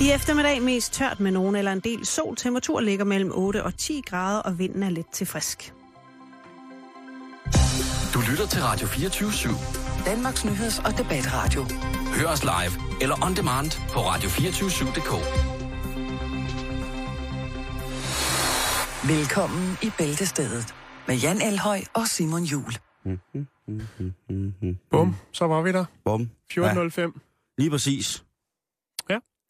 [0.00, 2.36] I eftermiddag mest tørt med nogen eller en del sol.
[2.36, 5.74] Temperatur ligger mellem 8 og 10 grader, og vinden er let til frisk.
[8.14, 10.04] Du lytter til Radio 24 /7.
[10.06, 11.66] Danmarks Nyheds- og Debatradio.
[12.16, 15.12] Hør os live eller on demand på radio247.dk.
[19.08, 20.74] Velkommen i Bæltestedet
[21.08, 22.72] med Jan Elhøj og Simon Jul.
[24.90, 25.84] Bum, så var vi der.
[26.04, 26.30] Bum.
[26.52, 27.54] 14.05.
[27.58, 28.24] Lige præcis.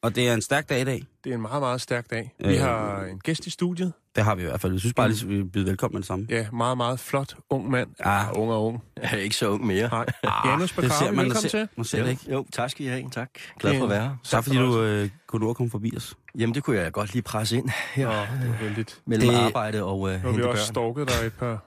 [0.02, 0.07] Ja.
[0.09, 1.02] Og det er en stærk dag i dag.
[1.25, 2.34] Det er en meget, meget stærk dag.
[2.41, 2.61] Vi Øh.
[2.61, 3.93] har en gæst i studiet.
[4.16, 4.73] Det har vi i hvert fald.
[4.73, 6.27] Jeg synes bare, lige, vi byder velkommen med det samme.
[6.30, 7.88] Ja, meget, meget flot ung mand.
[8.01, 8.27] Ah.
[8.38, 8.83] ung og ung.
[8.97, 9.88] Jeg er ikke så ung mere.
[9.88, 10.07] Nej.
[10.45, 11.69] Janus det ser Bacardi, man, velkommen ser, til.
[11.77, 12.33] man ser jo, det ikke.
[12.33, 13.11] jo, tak skal I have.
[13.11, 13.30] Tak.
[13.59, 14.16] Glad for at være her.
[14.24, 16.15] Tak fordi du øh, kunne at komme forbi os.
[16.38, 19.01] Jamen, det kunne jeg godt lige presse ind her Nå, det var heldigt.
[19.07, 20.95] mellem Det- arbejde og øh, Nu har vi hente også børn.
[21.07, 21.65] stalket dig et par,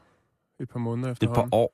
[0.59, 1.73] et par måneder Det er et par år.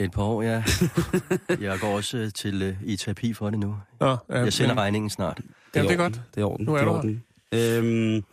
[0.00, 0.62] Et par år, ja.
[1.70, 3.76] Jeg går også øh, til øh, i terapi for det nu.
[4.00, 5.40] Nå, ja, Jeg sender men- regningen snart.
[5.78, 6.20] Jamen, det er godt.
[6.34, 6.66] Det er orden.
[6.66, 7.24] Nu er det orden.
[7.54, 8.24] Øhm,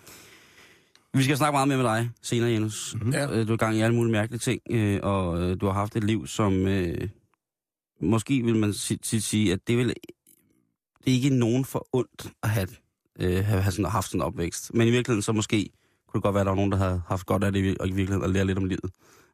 [1.14, 2.94] vi skal snakke meget mere med dig senere, Janus.
[2.96, 3.04] Mhm.
[3.04, 3.14] Mm-hmm.
[3.20, 3.44] Ja.
[3.44, 5.96] Du er i gang i alle mulige mærkelige ting, øh, og øh, du har haft
[5.96, 7.08] et liv, som øh,
[8.02, 9.96] måske vil man si- si- sige, at det, vil, det
[11.08, 12.68] er ikke nogen for ondt at have,
[13.20, 14.74] øh, have, sådan, haft sådan en opvækst.
[14.74, 15.70] Men i virkeligheden så måske
[16.08, 17.88] kunne det godt være, at der var nogen, der havde haft godt af det, og
[17.88, 18.92] i virkeligheden at lære lidt om livet.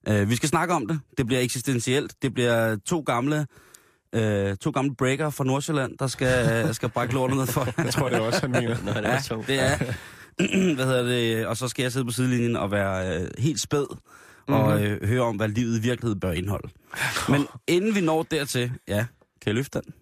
[0.07, 0.99] Øh, vi skal snakke om det.
[1.17, 2.15] Det bliver eksistentielt.
[2.21, 3.47] Det bliver to gamle
[4.15, 7.67] øh, to gamle breaker fra Nordsjælland, der skal, skal brække lortet ned for.
[7.83, 8.77] Jeg tror, det er også, han mener.
[8.85, 9.43] Nå, det Ja, er to.
[9.47, 9.77] det er.
[10.75, 11.45] hvad hedder det?
[11.47, 13.85] Og så skal jeg sidde på sidelinjen og være øh, helt spæd
[14.47, 14.83] og Mhm.
[14.85, 16.69] øh, høre om, hvad livet i virkeligheden bør indeholde.
[17.29, 19.05] Men inden vi når dertil, ja, kan
[19.45, 19.93] jeg løfte den?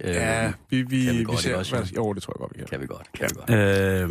[0.00, 1.56] Øh, Ja, vi, vi, Kan vi vi ser...
[1.56, 2.66] også, hvad, jo, det tror jeg godt, vi kan.
[2.68, 3.06] Kan vi godt.
[3.14, 3.50] Kan vi godt.
[3.50, 4.10] Øh,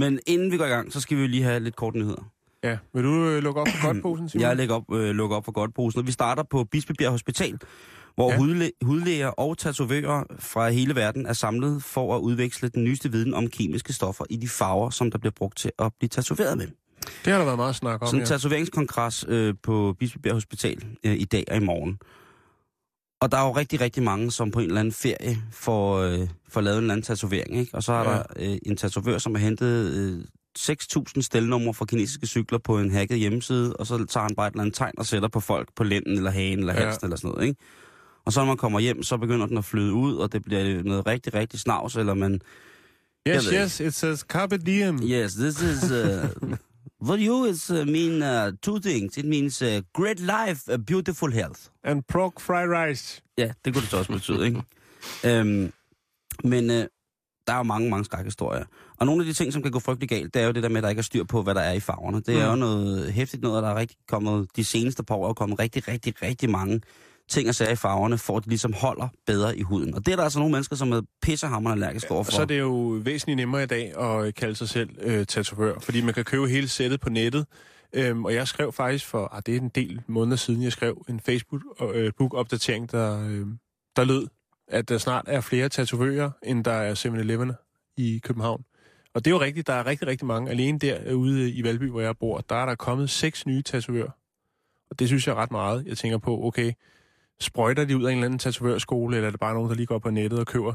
[0.00, 2.30] men inden vi går i gang, så skal vi lige have lidt kort nyheder.
[2.64, 4.42] Ja, vil du øh, lukke op for godtposen, Simon?
[4.42, 7.58] Jeg lægger op, øh, lukker op for godtposen, og vi starter på Bispebjerg Hospital,
[8.14, 8.36] hvor Ja.
[8.36, 8.40] ja.
[8.40, 13.34] hudlæ- hudlæger og tatovører fra hele verden er samlet for at udveksle den nyeste viden
[13.34, 16.66] om kemiske stoffer i de farver, som der bliver brugt til at blive tatoveret med.
[17.24, 18.26] Det har der været meget snak om, Sådan en ja.
[18.26, 21.98] tatoveringskongres øh, på Bispebjerg Hospital øh, i dag og i morgen.
[23.20, 26.28] Og der er jo rigtig, rigtig mange, som på en eller anden ferie får, øh,
[26.48, 27.56] får lavet en eller anden tatovering.
[27.58, 27.74] Ikke?
[27.74, 28.10] Og så er Ja.
[28.10, 28.16] ja.
[28.16, 28.22] der
[28.52, 30.24] øh, en tatovør, som har hentet øh,
[30.58, 34.52] 6.000 stelnumre fra kinesiske cykler på en hacket hjemmeside, og så tager han bare et
[34.52, 36.84] eller andet tegn og sætter på folk på lænden eller hagen eller Ja.
[36.84, 37.46] halsen eller sådan noget.
[37.48, 37.60] Ikke?
[38.24, 40.82] Og så når man kommer hjem, så begynder den at flyde ud, og det bliver
[40.82, 42.40] noget rigtig, rigtig snavs, eller man...
[43.28, 45.00] Yes, yes, it says carpe diem.
[45.02, 45.82] Yes, this is...
[45.90, 46.28] Uh,
[47.06, 49.16] for you, it's uh, mean uh, two things.
[49.16, 51.60] It means uh, great life, uh, beautiful health.
[51.84, 53.22] And pork fried rice.
[53.38, 54.62] Ja, det kunne det så også betyde, ikke?
[55.26, 55.72] øhm,
[56.44, 56.86] men øh,
[57.46, 58.64] der er jo mange, mange skrækhistorier.
[58.96, 60.68] Og nogle af de ting, som kan gå frygtelig galt, det er jo det der
[60.68, 62.20] med, at der ikke er styr på, hvad der er i farverne.
[62.20, 62.50] Det er Mm.
[62.50, 65.58] jo noget hæftigt noget, og der er rigtig kommet, de seneste par år er kommet
[65.58, 66.80] rigtig, rigtig, rigtig mange
[67.30, 69.94] ting og sager i farverne, for at de ligesom holder bedre i huden.
[69.94, 72.32] Og det er der altså nogle mennesker, som er pissehammerende allergiske Og overfor.
[72.32, 76.00] så er det jo væsentligt nemmere i dag at kalde sig selv øh, tatovør, fordi
[76.00, 77.46] man kan købe hele sættet på nettet.
[77.94, 81.04] Øhm, og jeg skrev faktisk for, ah, det er en del måneder siden, jeg skrev
[81.08, 83.46] en Facebook-opdatering, der, øh,
[83.96, 84.26] der lød,
[84.68, 87.52] at der snart er flere tatovører, end der er 7-Eleven
[87.96, 88.64] i København.
[89.14, 90.50] Og det er jo rigtigt, der er rigtig, rigtig mange.
[90.50, 94.10] Alene derude i Valby, hvor jeg bor, der er der kommet seks nye tatovører.
[94.90, 95.86] Og det synes jeg er ret meget.
[95.86, 96.72] Jeg tænker på, okay,
[97.42, 99.86] sprøjter de ud af en eller anden tatovørskole, eller er det bare nogen, der lige
[99.86, 100.74] går på nettet og køber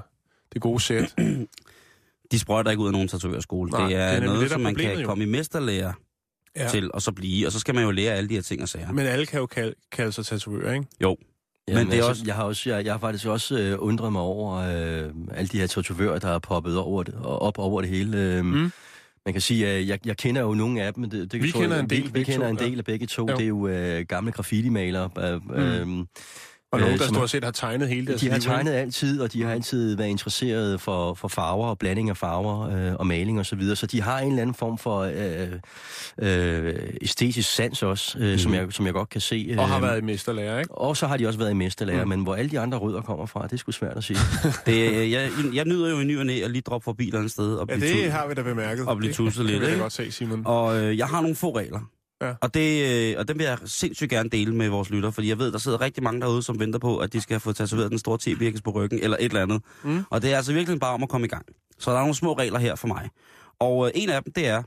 [0.53, 1.15] det gode sæt?
[2.31, 3.71] De sprøjter ikke ud af nogen tatovørskole.
[3.71, 5.07] Nej, det det er er, nemlig noget, det, som er man kan jo.
[5.07, 5.93] komme i mesterlærer
[6.55, 6.63] Ja.
[6.63, 6.69] ja.
[6.69, 7.45] til, og så blive.
[7.47, 8.91] Og så skal man jo lære alle de her ting og sager.
[8.91, 10.85] Men alle kan jo kalde, kalde sig tatovører, ikke?
[11.03, 11.17] Jo.
[11.67, 14.11] Jamen, Men det er også- Jeg har, også, jeg, jeg har faktisk også øh, undret
[14.11, 17.81] mig over øh, alle de her tatovører, der er poppet over det, og op over
[17.81, 18.17] det hele.
[18.17, 18.71] Øh, Mm.
[19.25, 21.09] Man kan sige, at jeg, jeg kender jo nogle af dem.
[21.09, 22.65] Det, det Vi tror kender en del, Vi, vi kender to, en ja.
[22.65, 23.29] del af begge to.
[23.29, 23.35] Jo.
[23.35, 25.09] Det er jo øh, gamle graffiti-malere.
[25.55, 26.07] Øh, mm.
[26.71, 29.33] Og nogen, Øh, der stort set har tegnet hele deres De har tegnet altid, og
[29.33, 33.39] de har altid været interesseret for, for farver og blanding af farver øh, og maling
[33.39, 33.75] osv., så, videre.
[33.75, 35.47] så de har en eller anden form for øh,
[36.21, 38.37] øh, æstetisk sans også, øh, mm.
[38.37, 39.47] som, jeg, som jeg godt kan se.
[39.49, 40.71] Øh, Og har været i mesterlærer, ikke?
[40.77, 42.09] og så har de også været i mesterlærer, Mm.
[42.09, 44.19] men hvor alle de andre rødder kommer fra, det er sgu svært at sige.
[44.65, 47.07] Det, øh, jeg, jeg nyder jo i ny og næ at lige droppe forbi et
[47.07, 48.85] eller andet sted og Ja, blive, det tu- har vi da bemærket.
[48.87, 49.59] og blive Det tusset kan lidt.
[49.61, 49.81] vi da Ikke?
[49.81, 50.41] godt se, Simon.
[50.45, 51.79] Og øh, jeg har nogle få regler.
[52.21, 52.33] Ja.
[52.41, 55.39] Og, det, øh, og dem vil jeg sindssygt gerne dele med vores lytter, fordi jeg
[55.39, 57.99] ved, der sidder rigtig mange derude, som venter på, at de skal få tatoveret den
[57.99, 59.61] store t på ryggen, eller et eller andet.
[59.83, 60.03] Mm.
[60.09, 61.45] Og det er altså virkelig bare om at komme i gang.
[61.79, 63.09] Så der er nogle små regler her for mig.
[63.59, 64.63] Og øh, en af dem, det er,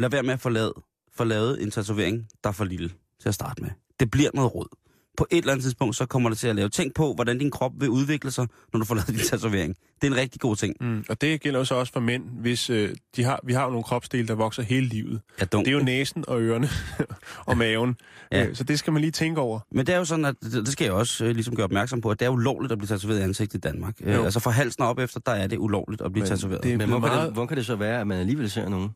[0.00, 0.72] lad være med at få lavet,
[1.16, 2.90] få lavet en tatovering, der er for lille
[3.20, 3.70] til at starte med.
[4.00, 4.68] Det bliver noget råd.
[5.16, 6.68] På et eller andet tidspunkt, så kommer det til at lave.
[6.68, 9.76] Tænk på, hvordan din krop vil udvikle sig, når du får lavet din tatovering.
[10.02, 10.74] Det er en rigtig god ting.
[10.80, 11.04] Mm.
[11.08, 13.84] Og det gælder så også for mænd, hvis øh, de har, vi har jo nogle
[13.84, 15.20] kropsdele, der vokser hele livet.
[15.40, 15.44] Ja.
[15.44, 16.68] Det er jo næsen og ørerne
[17.46, 17.96] og maven.
[18.32, 18.46] Ja.
[18.46, 19.60] Øh, så det skal man lige tænke over.
[19.72, 22.10] Men det er jo sådan, at det skal jeg også øh, ligesom gøre opmærksom på,
[22.10, 23.94] at det er ulovligt at blive tatoveret i ansigtet i Danmark.
[24.00, 24.24] Øh, Jo.
[24.24, 26.62] altså fra halsen op efter, der er det ulovligt at blive Men tatoveret.
[26.62, 28.50] det- Men hvor, blevet kan meget- det, hvor kan det så være, at man alligevel
[28.50, 28.90] ser nogen?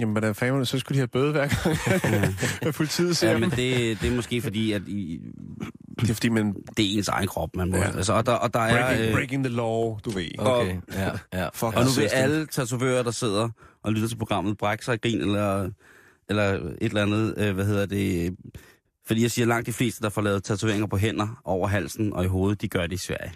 [0.00, 1.76] Jamen, hvordan fanden, så skulle de have bøde hver gang,
[2.68, 5.20] at politiet ser Ja, men det, det er måske fordi, at I,
[6.00, 7.76] Det er fordi, man det er ens egen krop, man må.
[7.76, 7.96] Ja.
[7.96, 8.86] Altså, og der, og der er...
[8.86, 10.28] breaking, Øh, breaking the law, du ved.
[10.38, 11.48] Okay, ja, ja.
[11.54, 13.48] Fuck, og nu vil alle tatovører, der sidder
[13.82, 15.70] og lytter til programmet, brække sig grin, eller,
[16.28, 18.36] eller et eller andet, øh, hvad hedder det...
[19.06, 22.24] Fordi jeg siger, langt de fleste, der får lavet tatoveringer på hænder, over halsen og
[22.24, 23.32] i hovedet, de gør det i Sverige.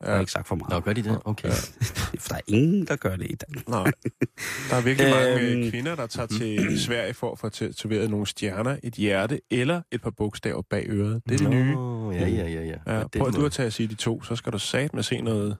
[0.00, 0.20] Jeg har Ja.
[0.20, 0.70] ikke sagt for meget.
[0.70, 1.18] Nå, gør de det?
[1.24, 1.48] Okay.
[2.20, 3.68] For der er ingen, der gør det i Danmark.
[3.68, 3.92] Nej.
[4.70, 5.62] Der er virkelig mange Øhm.
[5.62, 9.82] øh, kvinder, der tager til Sverige for at få tatoveret nogle stjerner, et hjerte eller
[9.92, 11.22] et par bogstaver bag øret.
[11.28, 11.76] Det er det nye.
[12.12, 12.98] Ja, ja, ja, ja.
[12.98, 13.46] Ja, prøv du måde.
[13.46, 15.56] at tage at sige de to, så skal du sat med se noget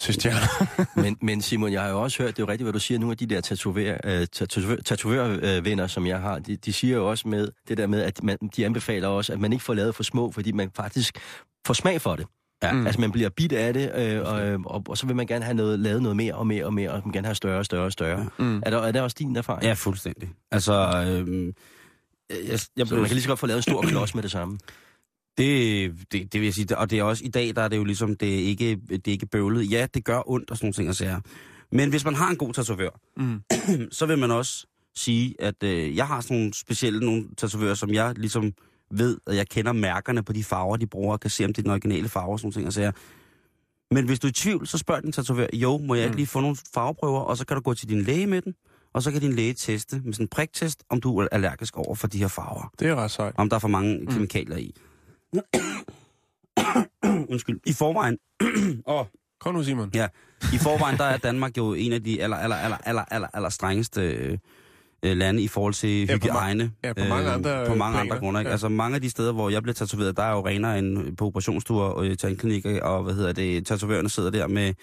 [0.00, 0.66] til stjerner.
[1.02, 2.98] men, men Simon, jeg har jo også hørt, det er jo rigtigt, hvad du siger,
[2.98, 7.10] nogle af de der tatover, øh, tatovør, tatovørvenner, som jeg har, de, de siger jo
[7.10, 9.94] også med det der med, at man, de anbefaler også, at man ikke får lavet
[9.94, 11.18] for små, fordi man faktisk
[11.66, 12.26] får smag for det.
[12.62, 12.72] Ja.
[12.72, 12.86] Mm.
[12.86, 15.54] Altså man bliver bit af det, øh, og, og, og så vil man gerne have
[15.54, 17.84] noget, lavet noget mere og mere og mere, og man gerne have større og større
[17.84, 18.28] og større.
[18.38, 18.62] Mm.
[18.66, 19.64] Er, der, er der også din erfaring?
[19.64, 20.28] Ja, fuldstændig.
[20.50, 20.72] Altså,
[21.06, 21.52] øhm,
[22.30, 24.30] jeg, jeg, Så man kan lige så godt få lavet en stor klods med det
[24.30, 24.58] samme.
[25.38, 27.76] Det, det, det vil jeg sige, og det er også i dag, der er det
[27.76, 29.70] jo ligesom, det er ikke, det er ikke bøvlet.
[29.70, 31.22] Ja, det gør ondt og sådan nogle ting at sige.
[31.72, 33.40] Men hvis man har en god tatovør, Mm.
[33.98, 34.66] så vil man også
[34.96, 38.52] sige, at øh, jeg har sådan nogle specielle nogle tatovører, som jeg ligesom
[38.90, 41.58] ved, at jeg kender mærkerne på de farver, de bruger, og kan se, om det
[41.58, 42.66] er den originale farve og sådan ting.
[42.66, 42.92] Og sager.
[43.90, 46.16] Men hvis du er i tvivl, så spørg din tatovør, jo, må jeg ikke Mm.
[46.16, 48.54] lige få nogle farveprøver, og så kan du gå til din læge med den,
[48.92, 51.94] og så kan din læge teste med sådan en priktest, om du er allergisk over
[51.94, 52.72] for de her farver.
[52.78, 53.34] Det er ret sejt.
[53.36, 54.06] Om der er for mange mm.
[54.06, 54.74] kemikalier i.
[57.32, 57.60] Undskyld.
[57.66, 58.18] I forvejen,
[58.86, 59.06] åh,
[59.40, 59.90] Kom nu, Simon.
[59.94, 60.08] Ja,
[60.52, 63.48] i forvejen der er Danmark jo en af de aller, aller, aller, aller, aller, aller
[63.48, 64.38] strengeste øh,
[65.10, 66.70] øh, lande i forhold til Ja, på ma- hygiejne.
[66.84, 68.48] ja, på mange andre, På øh, mange andre planer, grunde, ikke?
[68.48, 68.52] ja.
[68.52, 71.26] Altså mange af de steder, hvor jeg bliver tatoveret, der er jo renere end på
[71.26, 74.74] operationsstuer og øh, tandklinikker, og hvad hedder det, tatovørerne sidder der med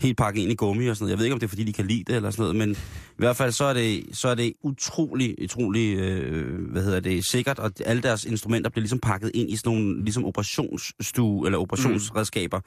[0.00, 1.10] helt pakket ind i gummi og sådan noget.
[1.10, 2.70] Jeg ved ikke, om det er, fordi de kan lide det eller sådan noget, men
[2.72, 2.76] i
[3.16, 7.58] hvert fald så er det, så er det utrolig, utrolig, øh, hvad hedder det, sikkert,
[7.58, 12.60] og alle deres instrumenter bliver ligesom pakket ind i sådan nogle ligesom operationsstue eller operationsredskaber.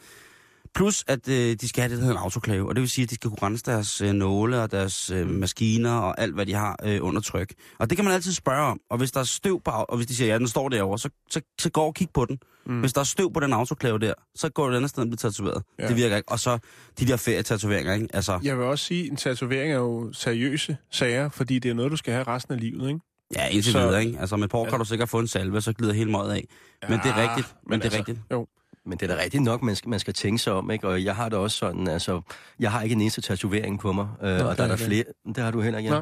[0.75, 3.03] Plus, at øh, de skal have det, der hedder en autoklave, og det vil sige,
[3.03, 6.45] at de skal kunne rense deres øh, nåle og deres øh, maskiner og alt, hvad
[6.45, 7.53] de har øh, under tryk.
[7.79, 10.07] Og det kan man altid spørge om, og hvis der er støv på, og hvis
[10.07, 12.39] de siger, ja, den står derovre, så, så, så går og kig på den.
[12.65, 12.79] Mm.
[12.79, 15.07] Hvis der er støv på den autoklave der, så går det et andet sted og
[15.07, 15.63] bliver tatoveret.
[15.79, 15.83] Ja.
[15.83, 15.89] Ja.
[15.89, 16.31] Det virker ikke.
[16.31, 16.57] Og så
[16.99, 18.07] de der ferietatoveringer, ikke?
[18.13, 21.75] Altså, Jeg vil også sige, at en tatovering er jo seriøse sager, fordi det er
[21.75, 22.99] noget, du skal have resten af livet, ikke?
[23.35, 24.19] ja, indtil så- videre, ikke?
[24.19, 26.47] Altså med pork kan du sikkert få en salve, så glider hele møget af.
[26.89, 27.55] Men det er Ja, rigtigt.
[27.63, 28.19] Men, men det er altså- rigtigt.
[28.31, 28.47] Jo.
[28.87, 30.87] Men det er da rigtigt nok, man skal, man skal tænke sig om, ikke?
[30.87, 32.21] Og jeg har det også sådan, altså,
[32.59, 35.03] jeg har ikke en eneste tatovering på mig, øh, og der er er der flere,
[35.27, 36.01] det har du heller ikke, ja.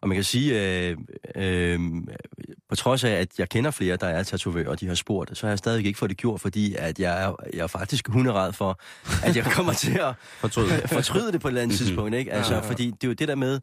[0.00, 0.96] Og man kan sige, øh,
[1.36, 1.80] øh,
[2.68, 5.46] på trods af, at jeg kender flere, der er tatovører, og de har spurgt, så
[5.46, 8.52] har jeg stadig ikke fået det gjort, fordi at jeg er, jeg er faktisk hunderad
[8.52, 8.80] for,
[9.24, 10.68] at jeg kommer til at Fortryd.
[10.86, 11.86] fortryde det på et eller andet Mhm.
[11.86, 12.32] tidspunkt, ikke?
[12.32, 12.70] Altså, Ja, ja.
[12.70, 13.60] fordi det er jo det der med,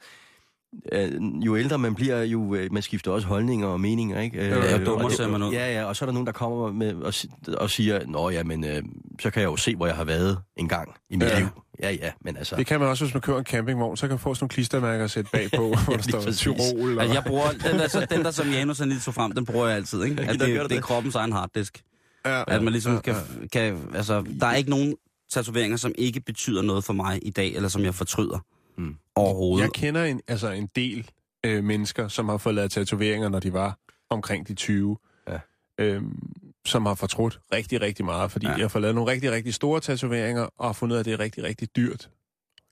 [1.45, 4.37] jo ældre man bliver, jo øh, man skifter også holdninger og meninger, ikke?
[4.39, 5.51] Øh, Ja, jo dummere og det- ser man ud.
[5.53, 7.13] Ja, ja, og så er der nogen, der kommer med og,
[7.57, 8.83] og siger, nå ja, men øh,
[9.21, 11.39] så kan jeg jo se, hvor jeg har været en gang i mit Ja.
[11.39, 11.47] liv.
[11.81, 12.55] Ja, ja, men altså...
[12.55, 14.49] Det kan man også, hvis man kører en campingvogn, så kan man få sådan nogle
[14.49, 16.31] klistermærker at sætte bagpå, hvor der står.
[16.31, 16.97] Tyrol.
[16.97, 17.01] Og...
[17.03, 19.45] Altså, jeg bruger, den der, så, den der som Janus han lige tog frem, den
[19.45, 20.21] bruger jeg altid, ikke?
[20.21, 20.83] At det, du det er det.
[20.83, 21.81] kroppens egen harddisk.
[22.25, 23.15] ja, At man ligesom ja, kan,
[23.51, 24.95] kan, altså, der er ikke nogen
[25.33, 28.39] tatoveringer, som ikke betyder noget for mig i dag, eller som jeg fortryder
[28.77, 28.95] Mm.
[29.15, 29.63] overhovedet.
[29.63, 31.09] Jeg kender en, altså en del
[31.45, 33.77] øh, mennesker, som har fået lavet tatoveringer, når de var
[34.09, 34.97] omkring de 20.
[35.27, 35.39] Ja.
[35.77, 36.19] Øhm,
[36.65, 38.53] som har fortrudt rigtig, rigtig meget, fordi Ja.
[38.55, 41.05] de har fået lavet nogle rigtig, rigtig store tatoveringer, og har fundet ud af, at
[41.05, 42.09] det er rigtig, rigtig dyrt.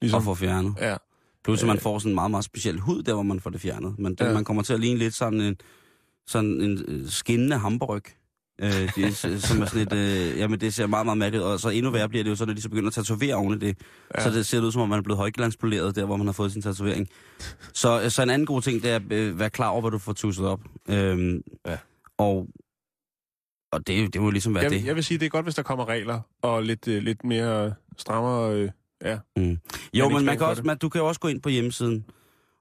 [0.01, 0.75] Ligesom, at få fjernet.
[0.81, 0.97] Ja,
[1.43, 1.81] Plus, at man Øh.
[1.81, 3.99] får sådan en meget, meget speciel hud, der hvor man får det fjernet.
[3.99, 4.33] Men det, Ja.
[4.33, 5.55] man kommer til at ligne lidt sådan en,
[6.27, 8.01] sådan en øh, skinnende hamburg.
[8.61, 11.43] Øh, det, s- som er sådan et, øh, jamen det ser meget, meget mærkeligt.
[11.43, 13.53] Og så endnu værre bliver det jo så, når de så begynder at tatovere oven
[13.53, 13.77] i det.
[14.17, 14.23] Ja.
[14.23, 16.51] Så det ser ud som om, man er blevet højglanspoleret der, hvor man har fået
[16.51, 17.07] sin tatovering.
[17.73, 19.91] Så, øh, så en anden god ting, det er at øh, være klar over, hvad
[19.91, 20.59] du får tusset op.
[20.89, 21.77] Øhm, Ja.
[22.17, 22.47] Og,
[23.71, 24.85] og det, det må ligesom være jeg, det.
[24.85, 27.73] jeg vil sige, det er godt, hvis der kommer regler, og lidt, øh, lidt mere
[27.97, 28.53] strammere...
[28.55, 28.69] Øh,
[29.03, 29.17] ja.
[29.37, 29.57] Mm.
[29.93, 32.05] Jo, men man kan også, man, du kan jo også gå ind på hjemmesiden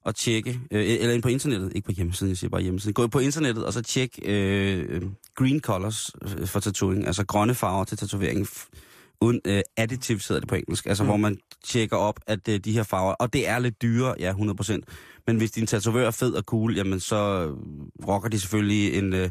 [0.04, 2.94] og tjekke, øh, eller ind på internettet, ikke på hjemmesiden, jeg siger bare hjemmesiden.
[2.94, 5.02] Gå på internettet og så tjek øh,
[5.38, 8.48] green colors øh, for tatovering, altså grønne farver til tatovering.
[9.20, 11.08] Uden øh, additives hedder det på engelsk, altså mm.
[11.08, 14.32] hvor man tjekker op, at øh, de her farver, og det er lidt dyre, ja,
[14.32, 14.78] 100%,
[15.28, 17.56] men hvis din tatovør er fed og cool, jamen så øh,
[18.08, 19.30] rocker de selvfølgelig en, øh,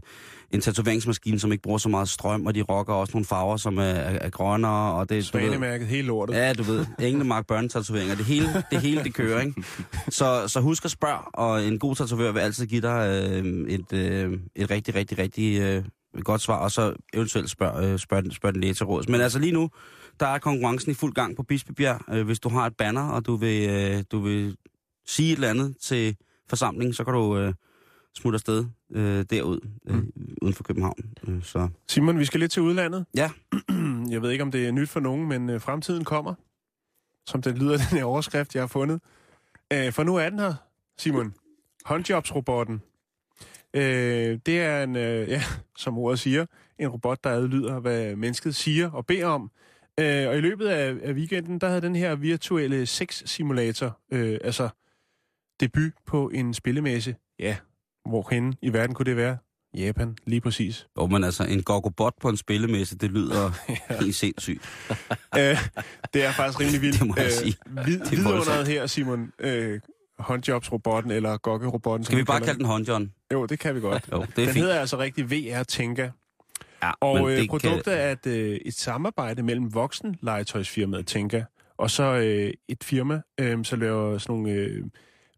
[0.51, 3.77] en tatoveringsmaskine, som ikke bruger så meget strøm, og de rocker også nogle farver, som
[3.77, 5.25] er, er, er grønnere, og det...
[5.25, 6.35] Svanemærket, hele lortet.
[6.35, 9.63] Ja, du ved, Englemark børnetatoveringer, det hele, det hele, det kører, ikke?
[10.09, 13.93] Så, så husk at spørge, og en god tatovør vil altid give dig øh, et,
[13.93, 15.83] øh, et rigtig, rigtig, rigtig øh,
[16.23, 19.09] godt svar, og så eventuelt spørg, øh, spørg, den- spørg den læge til råds.
[19.09, 19.69] Men altså lige nu,
[20.19, 22.01] der er konkurrencen i fuld gang på Bispebjerg.
[22.13, 24.55] Øh, hvis du har et banner, og du vil, øh, du vil
[25.07, 26.17] sige et eller andet til
[26.49, 27.53] forsamlingen, så kan du øh,
[28.15, 30.11] smutte afsted øh, derud, øh, mm.
[30.41, 31.13] uden for København.
[31.27, 33.05] Øh, så Simon, vi skal lidt til udlandet.
[33.15, 33.31] ja,
[34.13, 36.33] Jeg ved ikke, om det er nyt for nogen, men øh, fremtiden kommer.
[37.25, 39.01] Som den lyder, den her overskrift, jeg har fundet.
[39.73, 40.53] Øh, for nu er den her,
[40.97, 41.33] Simon.
[41.85, 42.81] Håndjobsrobotten.
[43.73, 45.43] Øh, det er en, øh, ja,
[45.77, 46.45] som ordet siger,
[46.79, 49.51] en robot, der adlyder, hvad mennesket siger og beder om.
[49.99, 54.69] Øh, og i løbet af, af weekenden, der havde den her virtuelle sex-simulator, øh, altså
[55.59, 57.15] debut på en spillemesse.
[57.39, 57.55] Ja,
[58.09, 59.37] hvor henne i verden kunne det være?
[59.77, 60.87] Japan, lige præcis.
[60.93, 63.51] hvor man altså en gogobot på en spillemesse, det lyder
[64.01, 64.61] helt sindssygt.
[65.39, 65.57] øh,
[66.13, 66.97] det er faktisk rimelig vildt.
[66.99, 67.55] Det må jeg sige.
[67.79, 69.31] Øh, vid, Det er vidunderet her, Simon.
[69.39, 69.79] Øh,
[70.19, 72.05] håndjobsrobotten, eller gokkerobotten.
[72.05, 73.11] Skal vi bare kalde den håndjohn?
[73.33, 74.09] Jo, det kan vi godt.
[74.11, 74.57] Jo, det er den fint.
[74.57, 76.09] hedder altså rigtig VR Tænker.
[76.83, 77.93] Ja, Og øh, produktet kan...
[77.93, 81.43] er et, øh, et samarbejde mellem voksenlegetøjsfirmaet Tænker,
[81.77, 84.83] og så øh, et firma, øh, som laver sådan nogle øh,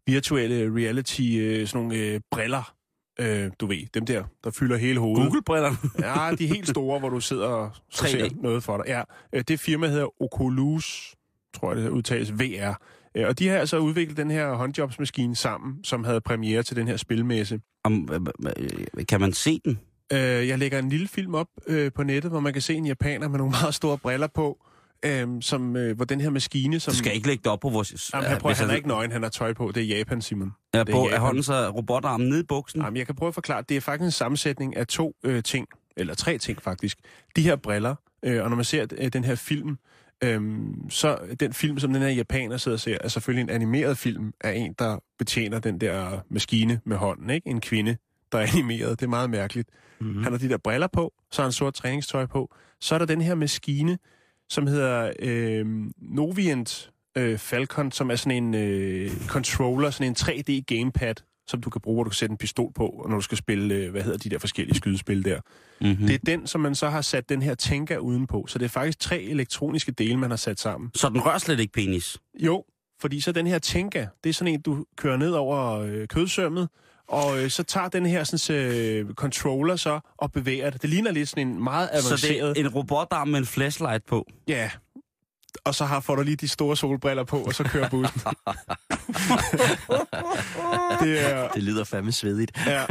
[0.06, 2.74] virtuelle reality, øh, sådan nogle øh, briller.
[3.20, 5.24] Øh, du ved, dem der, der fylder hele hovedet.
[5.26, 5.74] Google-briller?
[6.30, 8.08] Ja, de helt store, hvor du sidder og så 3D.
[8.10, 8.84] ser noget for dig.
[8.86, 9.02] Ja,
[9.32, 11.14] øh, det firma hedder Oculus,
[11.54, 12.74] tror jeg det udtales, VR.
[13.14, 16.88] Øh, Og de har altså udviklet den her håndjobsmaskine sammen, som havde premiere til den
[16.88, 17.60] her spilmesse.
[17.84, 18.08] Om,
[19.08, 19.78] kan man se den?
[20.12, 21.46] Jeg lægger en lille film op
[21.94, 24.64] på nettet, hvor man kan se en japaner med nogle meget store briller på,
[25.04, 26.80] øh, som, øh, hvor den her maskine...
[26.80, 28.10] Som, Du skal ikke lægge det op på vores...
[28.14, 29.72] Jamen, han, prøver, han er jeg- ikke nøgen, han har tøj på.
[29.74, 30.52] Det er Japan, Simon.
[30.74, 32.80] Ja, på, er hånden så robotarmen nede i buksen?
[32.82, 33.64] Jamen, jeg kan prøve at forklare.
[33.68, 36.98] Det er faktisk en sammensætning af to øh, ting, eller tre ting faktisk.
[37.36, 39.78] De her briller, øh, og når man ser øh, den her film,
[40.24, 40.40] øh,
[40.90, 44.32] så den film, som den her japaner sidder og ser, er selvfølgelig en animeret film
[44.40, 47.48] af en, der betjener den der maskine med hånden, ikke?
[47.50, 47.96] En kvinde,
[48.32, 49.00] der er animeret.
[49.00, 49.68] Det er meget mærkeligt.
[50.00, 50.22] Mm-hmm.
[50.22, 52.54] Han har de der briller på, så har han sort træningstøj på.
[52.80, 53.98] Så er der den her maskine,
[54.50, 55.66] som hedder øh,
[55.98, 61.14] Novient øh, Falcon, som er sådan en øh, controller, sådan en 3D gamepad,
[61.46, 63.74] som du kan bruge, hvor du kan sætte en pistol på, når du skal spille,
[63.74, 65.40] øh, hvad hedder de der forskellige skydespil der.
[65.80, 66.00] Mm-hmm.
[66.00, 66.06] Mm.
[66.06, 68.46] Det er den, som man så har sat den her tænker udenpå.
[68.48, 70.90] Så det er faktisk tre elektroniske dele, man har sat sammen.
[70.94, 72.18] Så den rører slet ikke penis?
[72.38, 72.64] Jo,
[73.00, 76.68] fordi så den her tænker, det er sådan en, du kører ned over øh, kødsømmet,
[77.10, 80.82] og øh, så tager den her sådan, øh, controller så og bevæger det.
[80.82, 82.56] Det ligner lidt sådan en meget Så avanceret...
[82.56, 84.26] det er en robotarm med en flashlight på?
[84.48, 84.70] Ja,
[85.64, 88.20] og så har, får du lige de store solbriller på, og så kører bussen.
[91.00, 92.52] det er, Det lyder fandme svedigt.
[92.66, 92.84] ja,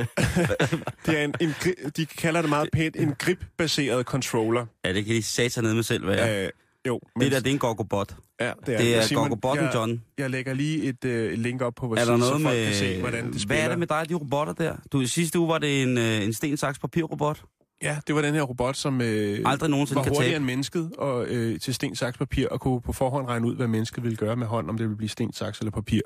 [1.05, 1.53] det er en, en,
[1.97, 4.65] de kalder det meget pænt, en grip-baseret controller.
[4.85, 6.45] Ja, det kan de satan ned med selv være.
[6.45, 6.49] Øh,
[6.89, 8.15] jo, det der, det er en gogobot.
[8.39, 10.01] ja, det er, Det er Simon, gogobotten, jeg, John.
[10.17, 12.55] Jeg lægger lige et øh, link op på vores Er der side, noget så folk
[12.55, 12.65] med...
[12.65, 13.55] kan se, hvordan det spiller.
[13.55, 14.75] Hvad er det med dig de robotter der?
[14.91, 17.43] Du, sidste uge var det en, øh, en sten, saks, papir-robot.
[17.83, 20.35] Ja, det var den her robot, som øh, Aldrig nogensinde var kan hurtigere tabe.
[20.35, 23.67] end mennesket og, øh, til sten, saks, papir, og kunne på forhånd regne ud, hvad
[23.67, 26.01] mennesket ville gøre med hånd, om det ville blive sten, saks eller papir.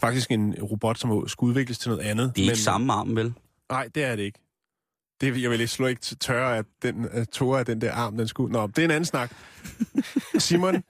[0.00, 2.32] Faktisk en robot, som skulle udvikles til noget andet.
[2.36, 3.32] Det er ikke samme arm, vel?
[3.70, 4.38] Nej, det er det ikke.
[5.20, 7.08] Det, jeg vil ikke slå ikke til tørre, at den
[7.42, 8.52] uh, af den der arm, den skulle...
[8.52, 9.30] Nå, det er en anden snak.
[10.38, 10.80] Simon, du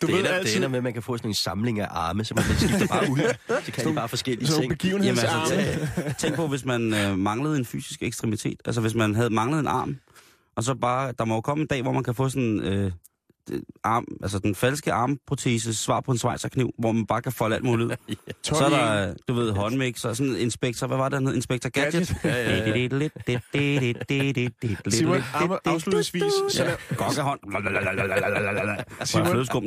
[0.00, 0.50] Det ved ender, altid...
[0.50, 2.86] det ender med, at man kan få sådan en samling af arme, så man skifter
[2.86, 3.34] bare ud.
[3.64, 4.92] Så kan de bare forskellige sådan ting.
[4.92, 5.62] nogle Jamen begivenhedsarme.
[5.62, 8.60] altså, tænk, tænk på, hvis man øh, manglede en fysisk ekstremitet.
[8.64, 9.96] Altså, hvis man havde manglet en arm,
[10.56, 11.12] og så bare...
[11.18, 12.60] Der må jo komme en dag, hvor man kan få sådan...
[12.60, 12.92] Øh,
[13.84, 17.64] arm, altså den falske armprotese, svar på en svejserkniv, hvor man bare kan folde alt
[17.64, 17.96] muligt ud.
[18.42, 20.86] Så er der, øh, du ved, håndmix og sådan en inspektor.
[20.86, 21.34] Hvad var det, han hed?
[21.34, 22.08] Inspektor Gadget?
[24.88, 25.22] Simon,
[25.64, 26.22] afslutningsvis...
[26.50, 27.40] Så Gokkehånd.
[29.04, 29.26] Simon.
[29.26, 29.64] Flødeskum.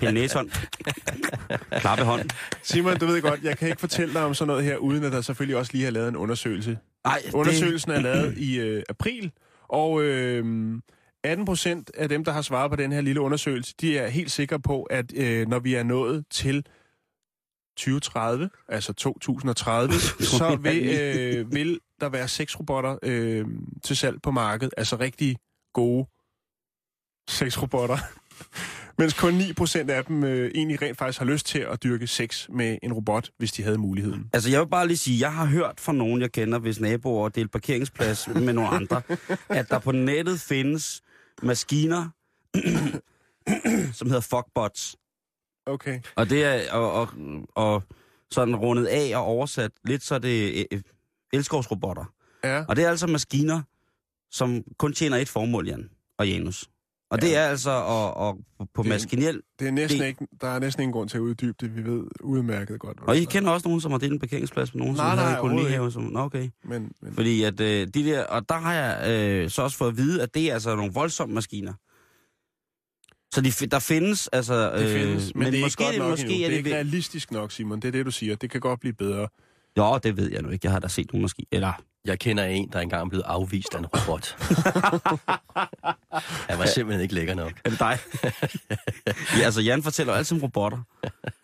[0.00, 0.50] Pilnæshånd.
[1.80, 2.30] Klappehånd.
[2.62, 5.12] Simon, du ved godt, jeg kan ikke fortælle dig om sådan noget her, uden at
[5.12, 6.78] der selvfølgelig også lige har lavet en undersøgelse.
[7.04, 9.30] Ej, det- Undersøgelsen er lavet i øh, april,
[9.68, 10.44] og øh,
[11.26, 14.30] 18 procent af dem, der har svaret på den her lille undersøgelse, de er helt
[14.30, 16.66] sikre på, at øh, når vi er nået til
[17.76, 19.92] 2030, altså 2030,
[20.38, 23.46] så vil, øh, vil der være sexrobotter øh,
[23.84, 24.74] til salg på markedet.
[24.76, 25.36] Altså rigtig
[25.74, 26.06] gode
[27.28, 27.98] sexrobotter.
[28.98, 32.06] Mens kun 9 procent af dem øh, egentlig rent faktisk har lyst til at dyrke
[32.06, 34.30] sex med en robot, hvis de havde muligheden.
[34.32, 37.28] Altså, jeg vil bare lige sige, jeg har hørt fra nogen, jeg kender, hvis naboer
[37.28, 39.02] deler parkeringsplads med nogle andre,
[39.48, 41.02] at der på nettet findes
[41.42, 42.08] maskiner,
[43.98, 44.96] som hedder Fuckbots.
[45.66, 46.00] Okay.
[46.16, 47.08] Og det er og, og,
[47.54, 47.82] og
[48.30, 50.82] sådan rundet af og oversat lidt, så er det øh,
[51.32, 52.04] elskovsrobotter.
[52.44, 52.64] Ja.
[52.68, 53.62] Og det er altså maskiner,
[54.30, 56.70] som kun tjener et formål, Jan og Janus.
[57.16, 57.26] Og ja.
[57.28, 59.40] det er altså at, at på Det- maskinel...
[59.58, 61.76] Det er næsten Det- ikke, der er næsten ingen grund til at uddybe det.
[61.76, 62.98] Vi ved udmærket godt.
[63.00, 63.26] Og I er.
[63.26, 65.40] kender også nogen, som har delt en parkeringsplads med nogen, som Nej, nej, havde en
[65.40, 65.92] kolonihave.
[65.92, 66.48] Som, Nå, okay.
[66.64, 68.24] Men, men Fordi at øh, de der...
[68.24, 70.92] Og der har jeg øh, så også fået at vide, at det er altså nogle
[70.92, 71.72] voldsomme maskiner.
[73.34, 74.76] Så de, der findes, altså...
[74.78, 75.34] det findes.
[75.34, 76.36] Men, men det er måske ikke godt nok måske endnu.
[76.38, 77.80] Det er det, ikke realistisk nok, Simon.
[77.80, 78.36] Det er det, du siger.
[78.36, 79.28] Det kan godt blive bedre.
[79.78, 80.66] Jo, det ved jeg nu ikke.
[80.66, 81.46] Jeg har da set nogle maskiner.
[81.52, 81.72] Eller...
[82.06, 84.36] Jeg kender en, der engang er blevet afvist af en robot.
[86.50, 87.52] Han var simpelthen ikke lækker nok.
[87.64, 87.98] Er det dig?
[89.38, 90.78] ja, altså, Jan fortæller altid om robotter.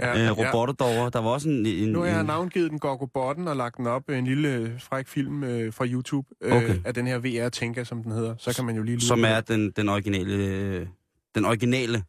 [0.00, 1.10] Ja, Øh, robotter derovre.
[1.10, 1.66] Der var også en...
[1.66, 4.80] en Nu har jeg en, navngivet den Gorgobotten og lagt den op en lille øh,
[4.80, 6.80] fræk film øh, fra YouTube øh, Okay.
[6.84, 8.34] af den her VR Tænker, som den hedder.
[8.38, 10.32] Så kan man jo lige som er den, den originale...
[10.34, 10.86] øh,
[11.34, 12.04] Den originale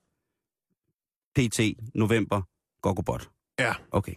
[1.36, 1.60] PT
[1.96, 2.42] november
[2.82, 3.30] Gogobot.
[3.60, 3.74] Ja.
[3.92, 4.14] Okay.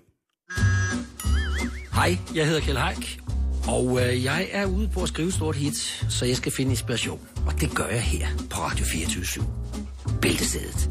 [1.94, 3.20] Hej, jeg hedder Kjell Haik,
[3.68, 5.76] og øh, jeg er ude på at skrive et stort hit,
[6.08, 7.20] så jeg skal finde inspiration.
[7.46, 9.44] Og det gør jeg her på Radio 24
[10.22, 10.90] Bæltestedet.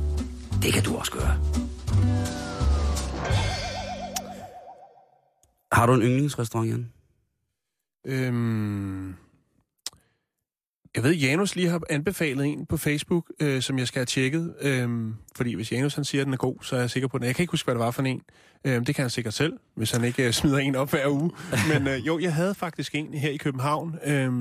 [0.63, 1.37] Det kan du også gøre.
[5.71, 6.91] Har du en yndlingsrestaurant, Jan?
[8.05, 9.15] Øhm,
[10.95, 14.55] jeg ved, Janus lige har anbefalet en på Facebook, øh, som jeg skal have tjekket.
[14.61, 14.89] Øh,
[15.35, 17.25] fordi hvis Janus han siger, at den er god, så er jeg sikker på den.
[17.25, 18.21] Jeg kan ikke huske, hvad det var for en.
[18.65, 21.31] Øh, det kan han sikkert selv, hvis han ikke øh, smider en op hver uge.
[21.73, 24.31] Men øh, jo, jeg havde faktisk en her i København, øh,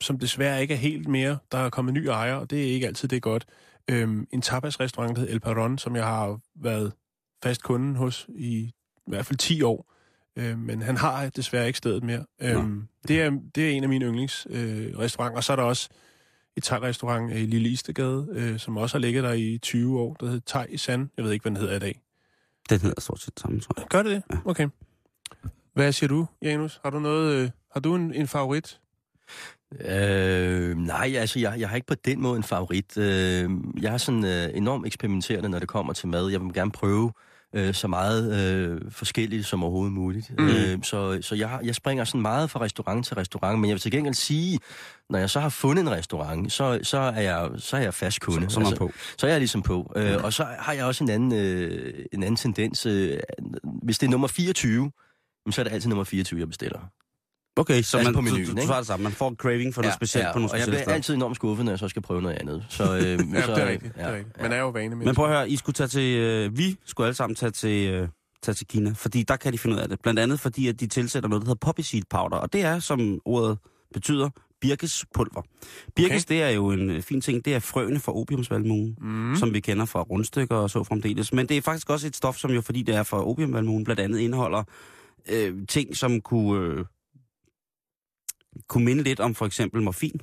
[0.00, 1.38] som desværre ikke er helt mere.
[1.52, 3.46] Der er kommet nye ejere, og det er ikke altid det er godt.
[3.90, 6.92] Øh, en tapasrestaurant, der hedder El Paron, som jeg har været
[7.42, 8.72] fast kunden hos i, i
[9.06, 9.93] hvert fald 10 år.
[10.36, 12.24] Øh, men han har desværre ikke stedet mere.
[12.42, 14.92] Øhm, det, er, det er en af mine yndlingsrestauranter.
[14.92, 15.36] Øh, restauranter.
[15.36, 15.88] og så er der også
[16.56, 20.26] et thai-restaurant i Lille Istegade, øh, som også har ligget der i 20 år, der
[20.26, 21.08] hedder Thai i Sand.
[21.16, 22.00] Jeg ved ikke, hvad den hedder i dag.
[22.70, 23.86] Den hedder stort set samme, tror jeg.
[23.88, 24.22] Gør det det?
[24.30, 24.36] Ja.
[24.44, 24.68] Okay.
[25.74, 26.80] Hvad siger du, Janus?
[26.82, 27.34] Har du noget?
[27.34, 28.80] Øh, har du en, en favorit?
[29.80, 32.96] Øh, nej, altså, jeg, jeg har ikke på den måde en favorit.
[32.98, 33.50] Øh,
[33.80, 36.28] jeg er sådan øh, enormt eksperimenterende, når det kommer til mad.
[36.28, 37.33] Jeg vil gerne prøve øh,
[37.74, 40.30] så meget øh, forskelligt som overhovedet muligt.
[40.38, 40.48] Mm.
[40.48, 43.80] Øh, så så jeg, jeg springer sådan meget fra restaurant til restaurant, men jeg vil
[43.80, 44.58] til gengæld sige,
[45.10, 48.20] når jeg så har fundet en restaurant, så, så, er, jeg, så er jeg fast
[48.20, 48.42] kunde.
[48.42, 48.90] Altså, Så, så man på.
[49.18, 49.92] Så er jeg ligesom på.
[49.96, 52.86] Øh, og så har jeg også en anden, øh, en anden tendens.
[52.86, 53.18] Øh,
[53.82, 54.90] hvis det er nummer 24,
[55.46, 56.78] jamen, så er det altid nummer 24, jeg bestiller.
[57.56, 59.02] Okay, så Altså man, på du, menuen, du, du, får det samme.
[59.02, 60.94] Man får en craving for noget specielt på nogle og jeg bliver steder.
[60.94, 62.64] altid enormt skuffet, når jeg så skal prøve noget andet.
[62.68, 63.96] Så, øh, Ja, så, det er rigtigt.
[63.96, 64.42] Ja, det er rigtigt.
[64.42, 66.76] Man er jo vane med Men prøv at høre, I skulle tage til, øh, vi
[66.84, 68.08] skulle alle sammen tage til, øh,
[68.42, 70.00] tage til Kina, fordi der kan de finde ud af det.
[70.00, 72.78] Blandt andet fordi, at de tilsætter noget, der hedder poppy seed powder, og det er,
[72.78, 73.58] som ordet
[73.92, 75.42] betyder, birkespulver.
[75.96, 76.34] Birkes, okay.
[76.34, 79.36] det er jo en øh, fin ting, det er frøene fra opiumsvalmuen, mm.
[79.36, 81.32] som vi kender fra rundstykker og så fremdeles.
[81.32, 84.00] Men det er faktisk også et stof, som jo, fordi det er fra opiumvalmuen, blandt
[84.00, 84.62] andet indeholder
[85.28, 86.84] øh, ting, som kunne, øh,
[88.68, 90.20] kunne minde lidt om for eksempel morfin,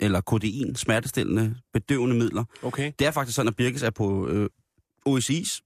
[0.00, 2.44] eller kodein, smertestillende, bedøvende midler.
[2.62, 2.92] Okay.
[2.98, 4.48] Det er faktisk sådan, at Birkes er på øh,
[5.08, 5.60] OSI's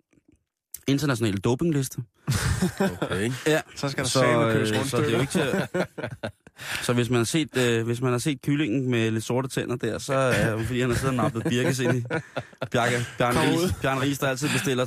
[0.88, 2.02] internationale dopingliste.
[3.02, 3.32] okay.
[3.46, 5.68] Ja, Så skal der så, øh, så det er jo ikke til at...
[6.82, 9.76] Så hvis man, har set, øh, hvis man har set kyllingen med lidt sorte tænder
[9.76, 12.04] der, så er det fordi, han har siddet og nappet Birkes ind i
[12.72, 13.40] Bjarke, Bjarne.
[13.40, 14.86] Ries, Bjarne Ries, der altid bestiller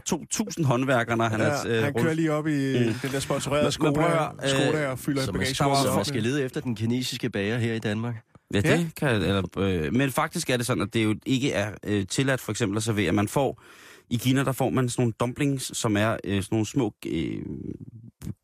[0.60, 2.94] 2.000 håndværkere, når han er Ja, øh, han kører lige op i mm.
[2.94, 6.44] den der sponsorerede høre, øh, Skoda og fylder Så man, bagagerummet så man skal lede
[6.44, 8.16] efter den kinesiske bager her i Danmark.
[8.54, 8.76] Ja, det Ja.
[8.76, 8.86] ja.
[8.98, 9.10] kan...
[9.10, 12.52] Eller, øh, men faktisk er det sådan, at det jo ikke er øh, tilladt for
[12.52, 13.12] eksempel at servere.
[13.12, 13.64] Man får...
[14.10, 17.42] I Kina, der får man sådan nogle dumplings, som er øh, sådan nogle små øh,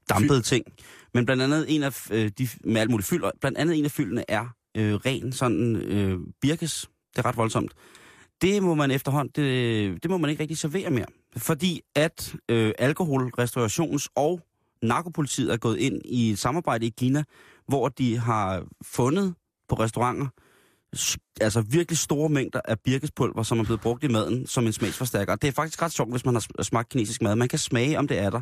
[0.09, 0.65] dampede ting.
[1.13, 2.47] Men blandt andet en af øh, de...
[2.63, 3.23] Med alt muligt fyld.
[3.23, 4.45] og Blandt andet en af fyldene er
[4.77, 6.89] øh, ren sådan øh, birkes.
[7.15, 7.71] Det er ret voldsomt.
[8.41, 9.31] Det må man efterhånden...
[9.35, 11.05] Det, det må man ikke rigtig servere mere.
[11.37, 14.41] Fordi at øh, alkohol, restaurations- og
[14.81, 17.23] narkopolitiet er gået ind i et samarbejde i Kina,
[17.67, 19.33] hvor de har fundet
[19.69, 20.27] på restauranter
[21.41, 25.35] altså virkelig store mængder af birkespulver, som er blevet brugt i maden som en smagsforstærker.
[25.35, 27.35] Det er faktisk ret sjovt, hvis man har smagt kinesisk mad.
[27.35, 28.41] Man kan smage, om det er der.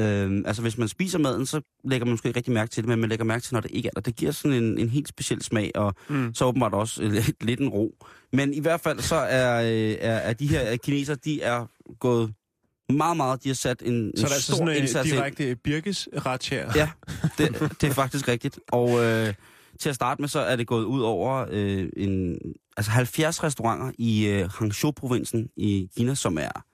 [0.00, 2.88] Øhm, altså hvis man spiser maden, så lægger man måske ikke rigtig mærke til det,
[2.88, 4.00] men man lægger mærke til, når det ikke er der.
[4.00, 6.34] Det giver sådan en, en helt speciel smag, og mm.
[6.34, 7.94] så åbenbart også øh, lidt, en ro.
[8.32, 11.66] Men i hvert fald så er, øh, er, er de her kineser, de er
[12.00, 12.34] gået
[12.92, 15.12] meget, meget, de har sat en, en Så er der altså stor sådan en ind.
[15.12, 16.08] direkte Birkes
[16.50, 16.72] her.
[16.76, 16.90] Ja,
[17.38, 18.60] det, det er faktisk rigtigt.
[18.68, 19.34] Og øh,
[19.80, 22.38] til at starte med, så er det gået ud over øh, en,
[22.76, 26.64] altså 70 restauranter i øh, Hangzhou-provinsen i Kina, som er,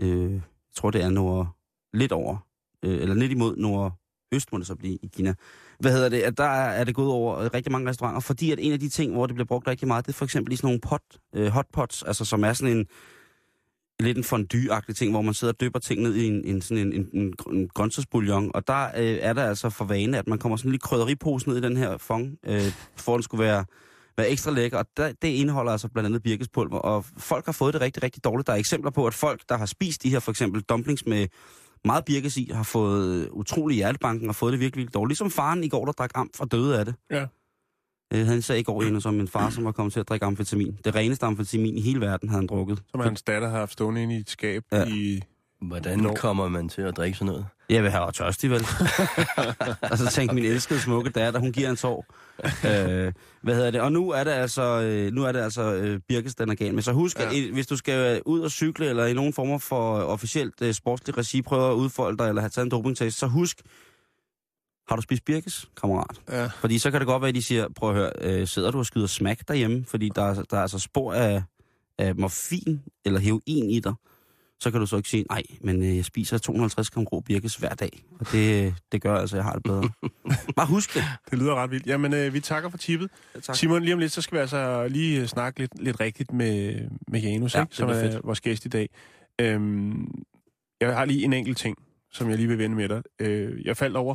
[0.00, 0.40] øh, jeg
[0.76, 1.53] tror det er nord,
[1.94, 2.36] lidt over,
[2.84, 5.34] øh, eller lidt imod nordøst, må det så blive i Kina.
[5.78, 6.22] Hvad hedder det?
[6.22, 8.80] At der er, er det gået over øh, rigtig mange restauranter, fordi at en af
[8.80, 10.80] de ting, hvor det bliver brugt rigtig meget, det er for eksempel i sådan nogle
[10.80, 11.02] pot,
[11.34, 12.86] øh, hotpots, altså som er sådan en
[14.00, 16.86] lidt en fondue ting, hvor man sidder og døber ting ned i en, en, sådan
[16.86, 18.50] en, en, en, en grøntsagsbouillon.
[18.54, 21.48] Og der øh, er der altså for vane, at man kommer sådan en lille krydderipose
[21.48, 23.64] ned i den her fond, øh, for den skulle være,
[24.16, 24.78] være ekstra lækker.
[24.78, 26.78] Og der, det indeholder altså blandt andet birkespulver.
[26.78, 28.46] Og folk har fået det rigtig, rigtig dårligt.
[28.46, 31.26] Der er eksempler på, at folk, der har spist de her for eksempel dumplings med
[31.84, 35.10] meget birkes i, har fået utrolig hjertebanken og fået det virkelig, virkelig dårligt.
[35.10, 36.94] Ligesom faren i går, der drak amf og døde af det.
[37.10, 37.26] Ja.
[38.14, 40.26] Øh, han sagde i går en som en far, som var kommet til at drikke
[40.26, 40.78] amfetamin.
[40.84, 42.82] Det reneste amfetamin i hele verden havde han drukket.
[42.90, 44.84] Som hans datter har haft stående inde i et skab ja.
[44.86, 45.22] i...
[45.60, 46.14] Hvordan Nå.
[46.14, 47.46] kommer man til at drikke sådan noget?
[47.68, 48.60] Jeg vil have tørstig, vel?
[49.90, 52.06] og så tænkte min elskede smukke datter, hun giver en tår.
[52.44, 53.12] øh,
[53.42, 53.80] hvad hedder det?
[53.80, 56.74] Og nu er det altså, øh, nu er det altså øh, Birkes, den er gal
[56.74, 56.82] med.
[56.82, 57.24] Så husk, ja.
[57.36, 61.18] At, hvis du skal ud og cykle, eller i nogen former for officielt øh, sportslig
[61.18, 63.60] regi, prøve at udfolde dig, eller have taget en dopingtest, så husk,
[64.88, 66.20] har du spist Birkes, kammerat?
[66.30, 66.46] Ja.
[66.46, 68.78] Fordi så kan det godt være, at de siger, prøv at høre, øh, sidder du
[68.78, 69.84] og skyder smack derhjemme?
[69.88, 71.42] Fordi der, er- der er altså spor af,
[71.98, 73.94] af morfin eller heroin i dig.
[74.60, 77.56] Så kan du så ikke sige, nej, men øh, jeg spiser 250 gram rå birkes
[77.56, 78.04] hver dag.
[78.20, 79.90] Og det, det gør altså, jeg har det bedre.
[80.56, 81.04] Bare husk det.
[81.30, 81.86] Det lyder ret vildt.
[81.86, 83.10] Jamen, øh, vi takker for tippet.
[83.34, 83.56] Ja, tak.
[83.56, 86.80] Simon, lige om lidt, så skal vi altså lige øh, snakke lidt, lidt rigtigt med,
[87.08, 87.76] med Janus, Ja, ikke?
[87.76, 88.20] som er fedt.
[88.24, 88.88] vores gæst i dag.
[89.40, 90.08] Øhm,
[90.80, 91.76] jeg har lige en enkelt ting,
[92.12, 93.02] som jeg lige vil vende med dig.
[93.20, 94.14] Øh, jeg faldt over,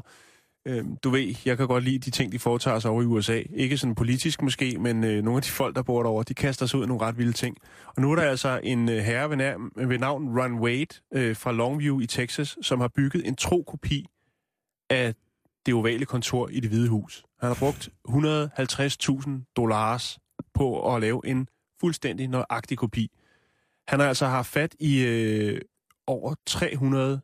[0.66, 3.44] øh, du ved, jeg kan godt lide de ting, de foretager sig over i USA.
[3.50, 6.66] Ikke sådan politisk måske, men øh, nogle af de folk, der bor derovre, de kaster
[6.66, 7.58] sig ud i nogle ret vilde ting.
[7.96, 11.36] Og nu er der altså en øh, herre ved, nær, ved navn Ron Wade øh,
[11.36, 14.06] fra Longview i Texas, som har bygget en tro kopi
[14.90, 15.16] af
[15.66, 17.24] det ovale kontor i det hvide hus.
[17.40, 20.20] Han har brugt 150.000 dollars
[20.54, 21.48] på at lave en
[21.82, 23.12] fuldstændig nøjagtig kopi.
[23.88, 25.62] Han har altså haft fat i øh,
[26.08, 27.22] over 300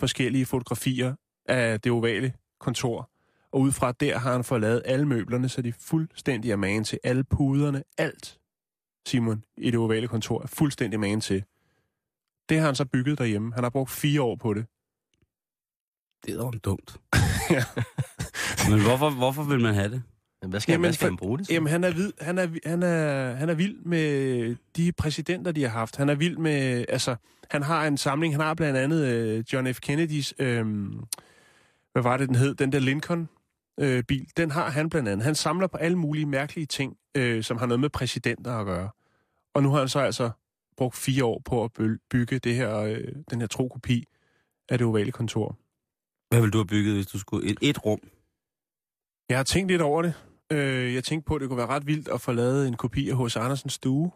[0.00, 1.14] forskellige fotografier
[1.46, 3.10] af det ovale kontor.
[3.52, 6.84] Og ud fra der har han fået lavet alle møblerne, så de fuldstændig er magen
[6.84, 6.98] til.
[7.04, 8.38] Alle puderne, alt,
[9.06, 11.44] Simon, i det ovale kontor er fuldstændig magen til.
[12.48, 13.54] Det har han så bygget derhjemme.
[13.54, 14.66] Han har brugt fire år på det.
[16.26, 16.96] Det er jo dumt.
[17.50, 17.64] Ja.
[18.70, 20.02] Men hvorfor, hvorfor vil man have det?
[20.48, 21.54] Hvad skal, Jamen, hvad skal han bruge det til?
[21.54, 25.62] Jamen, han er, vid, han, er, han, er, han er vild med de præsidenter, de
[25.62, 25.96] har haft.
[25.96, 27.16] Han er vild med, altså,
[27.50, 29.80] han har en samling, han har blandt andet øh, John F.
[29.80, 30.66] Kennedys, øh,
[31.94, 33.28] hvad var det, den hed, den der Lincoln
[33.80, 35.24] øh, bil, den har han blandt andet.
[35.24, 38.90] Han samler på alle mulige mærkelige ting, øh, som har noget med præsidenter at gøre.
[39.54, 40.30] Og nu har han så altså
[40.76, 41.70] brugt fire år på at
[42.10, 44.04] bygge det her, øh, den her trokopi
[44.68, 45.58] af det ovale kontor.
[46.28, 47.50] Hvad ville du have bygget, hvis du skulle...
[47.50, 48.00] Et, et rum.
[49.28, 50.14] Jeg har tænkt lidt over det.
[50.52, 53.10] Øh, jeg tænkte på, at det kunne være ret vildt at få lavet en kopi
[53.10, 53.36] af H.C.
[53.36, 54.10] Andersens stue.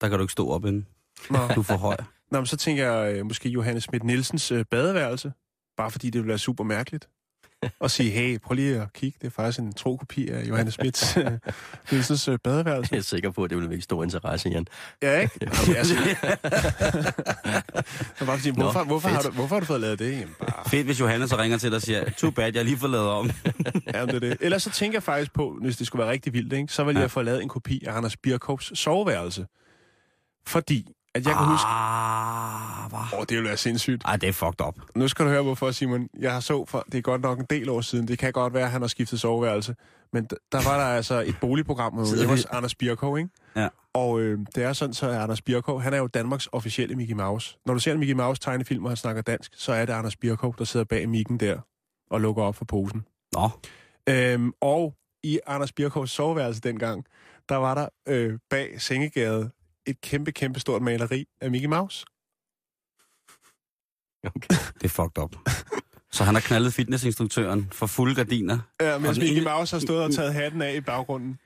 [0.00, 0.86] Der kan du ikke stå op inden.
[1.30, 1.38] Nå.
[1.54, 1.96] Du er for høj.
[2.30, 5.32] Nå, men så tænker jeg øh, måske Johannes Schmidt Nielsens øh, badeværelse.
[5.76, 7.08] Bare fordi det ville være super mærkeligt.
[7.80, 9.18] Og sige, hey, prøv lige at kigge.
[9.20, 11.32] Det er faktisk en tro kopi af Johannes Schmidt øh,
[11.90, 12.88] Nielsens øh, badeværelse.
[12.92, 14.66] Jeg er sikker på, at det vil vække stor interesse, Jan.
[15.02, 15.34] Ja, ikke?
[15.42, 15.94] Jamen, altså,
[18.26, 20.12] bare sige, Nå, hvorfor, hvorfor, har du, hvorfor har du fået lavet det?
[20.12, 22.64] Jamen, bare, Fedt, hvis Johannes så ringer til dig og siger, too bad, jeg har
[22.64, 23.30] lige fået lavet om.
[23.94, 24.36] ja, det er det.
[24.40, 26.72] Ellers så tænker jeg faktisk på, hvis det skulle være rigtig vildt, ikke?
[26.72, 27.02] så ville Ja.
[27.02, 29.46] jeg få lavet en kopi af Anders Birkhovs soveværelse.
[30.46, 31.66] Fordi, at jeg kan huske...
[31.66, 32.98] Ah, hvad?
[32.98, 34.02] Åh, oh, det ville være sindssygt.
[34.04, 34.74] Ej, det er fucked up.
[34.94, 36.08] Nu skal du høre, hvorfor, Simon.
[36.20, 38.08] Jeg har så for, det er godt nok en del år siden.
[38.08, 39.76] Det kan godt være, at han har skiftet soveværelse.
[40.12, 43.30] Men der var der altså et boligprogram med hos Anders Birkov, ikke?
[43.56, 43.68] Ja.
[43.94, 47.14] Og øh, det er sådan, så er Anders Birkov, han er jo Danmarks officielle Mickey
[47.14, 47.56] Mouse.
[47.66, 50.16] Når du ser en Mickey Mouse tegnefilm, og han snakker dansk, så er det Anders
[50.16, 51.58] Birkov, der sidder bag mikken der
[52.10, 53.04] og lukker op for posen.
[53.32, 53.50] Nå,
[54.08, 57.04] Øhm, og i Anders Birkovs soveværelse dengang,
[57.48, 59.50] der var der øh, bag sengegade
[59.86, 62.06] et kæmpe, kæmpe stort maleri af Mickey Mouse.
[64.74, 65.36] det er fucked up.
[66.12, 68.58] Så han har knaldet fitnessinstruktøren for fulde gardiner.
[68.80, 71.38] Ja, mens Mickey ene- Mouse har stået og taget hatten af i baggrunden.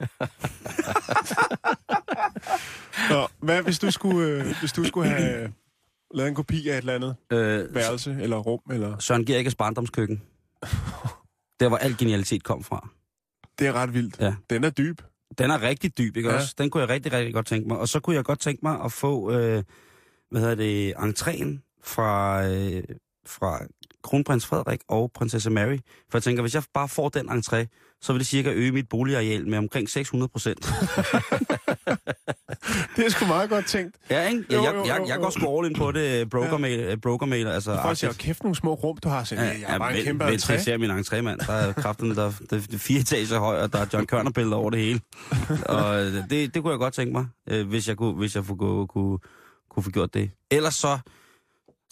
[3.11, 5.53] Nå, hvad hvis du skulle, øh, hvis du skulle have
[6.15, 8.61] lavet en kopi af et eller andet Øh, værelse eller rum?
[8.71, 8.99] Eller...
[8.99, 10.23] Søren Gerikes barndomskøkken.
[11.61, 12.89] Der hvor al genialitet kom fra.
[13.59, 14.17] Det er ret vildt.
[14.21, 14.35] Ja.
[14.51, 15.01] Den er dyb.
[15.39, 16.35] Den er rigtig dyb, ikke Ja.
[16.35, 16.55] også?
[16.59, 17.79] Den kunne jeg rigtig, rigtig godt tænke mig.
[17.79, 19.63] Og så kunne jeg godt tænke mig at få, øh,
[20.31, 22.83] hvad hedder det, entréen fra, øh,
[23.27, 23.61] fra
[24.03, 25.79] kronprins Frederik og prinsesse Mary.
[26.11, 27.67] For jeg tænker, hvis jeg bare får den entré,
[28.03, 30.59] så vil det cirka øge mit boligareal med omkring 600 procent.
[32.97, 33.97] Det er sgu meget godt tænkt.
[34.11, 34.45] Ja, ikke?
[34.55, 35.23] Jo, Jeg, jo, jeg, jeg, jo, jeg jo.
[35.23, 37.79] går sgu all in på det, brokermail, brokermail altså...
[37.83, 39.25] Folk siger, kæft nogle små rum, du har.
[39.25, 40.63] Så, ja, jeg har bare en kæmpe vent, jeg entré.
[40.63, 41.47] ser min entrémand.
[41.47, 44.81] Der er kraften, der, er fire etager høj, og der er John Kørner-billeder over det
[44.81, 45.01] hele.
[45.67, 48.45] og øh, det, det kunne jeg godt tænke mig, øh, hvis jeg kunne, hvis jeg
[48.45, 49.19] kunne, kunne,
[49.71, 50.31] kunne få gjort det.
[50.51, 50.99] Ellers så,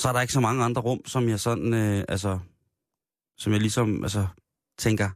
[0.01, 2.39] så er der ikke så mange andre rum, som jeg sådan, øh, altså...
[3.39, 4.27] som jeg ligesom altså,
[4.79, 5.11] tænker,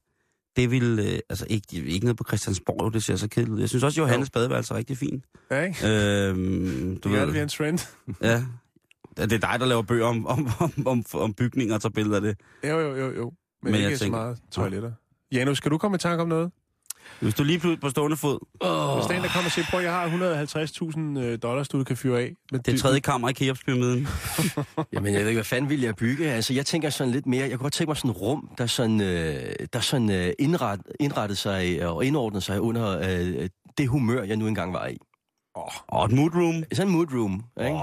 [0.57, 3.61] det vil, øh, altså ikke, ikke noget på Christiansborg, jo, det ser så kedeligt ud.
[3.61, 5.25] Jeg synes også, Johannes badeværelse er rigtig fint.
[5.51, 5.89] Ja, ikke?
[6.29, 7.79] Øhm, du det er ved, en trend.
[8.23, 8.43] ja.
[9.17, 12.17] Det er dig, der laver bøger om, om, om, om, om bygninger og tager billeder
[12.17, 12.37] af det.
[12.65, 13.33] Jo, jo, jo, jo.
[13.63, 14.93] Men, Men ikke jeg så tænker- meget toiletter.
[15.33, 16.51] Janus, skal du komme i tanke om noget?
[17.21, 18.97] Hvis du lige pludselig på stående fod, Oh.
[18.97, 20.07] Hvis der er en, der kommer og siger, prøv, jeg har
[21.17, 22.33] 150.000 øh, dollars, du kan fyre af.
[22.53, 24.09] Men det tredje kammer i Keops-pyramiden.
[24.93, 26.31] Jamen, jeg ved ikke, hvad fanden vil jeg bygge?
[26.33, 28.67] Altså, jeg tænker sådan lidt mere, jeg kunne godt tænke mig sådan et rum, der
[28.67, 34.23] sådan, øh, der sådan øh, indret, indrettet sig og indordnet sig under øh, det humør,
[34.23, 34.97] jeg nu engang var i.
[35.89, 36.65] Og et mood room.
[36.73, 37.71] Sådan en mood room, ikke?
[37.73, 37.81] Åh,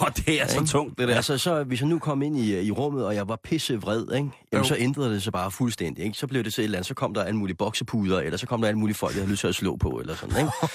[0.02, 1.14] oh, det er så tungt, det der.
[1.16, 4.14] Altså, så, hvis jeg nu kom ind i, i rummet, og jeg var pissevred, ikke?
[4.16, 4.64] Jamen, Jo.
[4.64, 6.18] så ændrede det sig bare fuldstændig, ikke?
[6.18, 8.46] Så blev det så et eller andet, så kom der alle mulige boksepuder, eller så
[8.46, 10.50] kom der alle mulige folk, jeg havde lyst til at slå på, eller sådan, ikke?
[10.62, 10.68] Og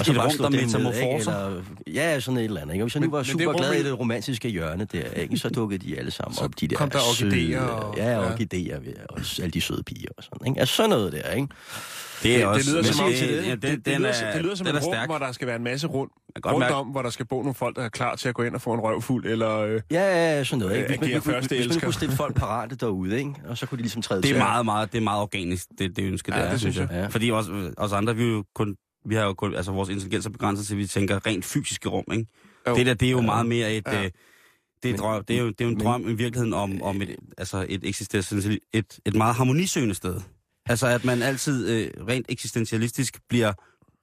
[0.00, 1.14] Et rum, bare der slå dem ned, ikke?
[1.14, 2.82] Eller, ja, sådan et eller andet, ikke?
[2.84, 5.36] Og hvis jeg nu Men- var super glad i det romantiske hjørne der, ikke?
[5.38, 8.10] Så dukkede de alle sammen Så op, de der kom der orkideer søde- og- Ja,
[8.10, 8.32] ja.
[8.32, 8.78] orkideer,
[9.10, 10.60] og alle de søde piger og sådan, ikke?
[10.60, 11.48] Altså sådan noget der, ikke?
[12.22, 12.58] Det er også...
[12.58, 14.64] det lyder men som om, det, ja, den, det, den lyder, er, det lyder som
[14.66, 15.08] den en er rum, stærk.
[15.08, 16.12] hvor der skal være en masse rundt,
[16.46, 18.42] rundt mærke- om, hvor der skal bo nogle folk, der er klar til at gå
[18.42, 19.58] ind og få en røvfuld, eller...
[19.58, 20.92] Øh, Ja, ja, ja, sådan noget, ikke?
[20.94, 23.34] Øh, Hvis man, hvis, første hvis man kunne stille folk parate derude, ikke?
[23.48, 24.38] Og så kunne de ligesom træde Det er til.
[24.42, 26.88] meget, meget, det er meget organisk, det, det ønske, Ja, der er, det synes jeg.
[26.92, 27.06] Ja.
[27.06, 30.26] Fordi os, os andre, vi er jo kun, vi har jo kun, altså vores intelligens
[30.26, 32.26] er begrænset til, vi tænker rent fysiske rum, ikke?
[32.68, 32.74] Jo.
[32.74, 34.02] Det der, det er jo meget mere et, Ja.
[34.02, 34.08] ja.
[34.82, 36.82] det, er, drøm, det, er jo, det er jo en men- drøm i virkeligheden om,
[36.82, 40.20] om et, altså et, eksistentiel, et, et meget harmonisøgende sted.
[40.66, 43.52] Altså at man altid øh, rent eksistentialistisk bliver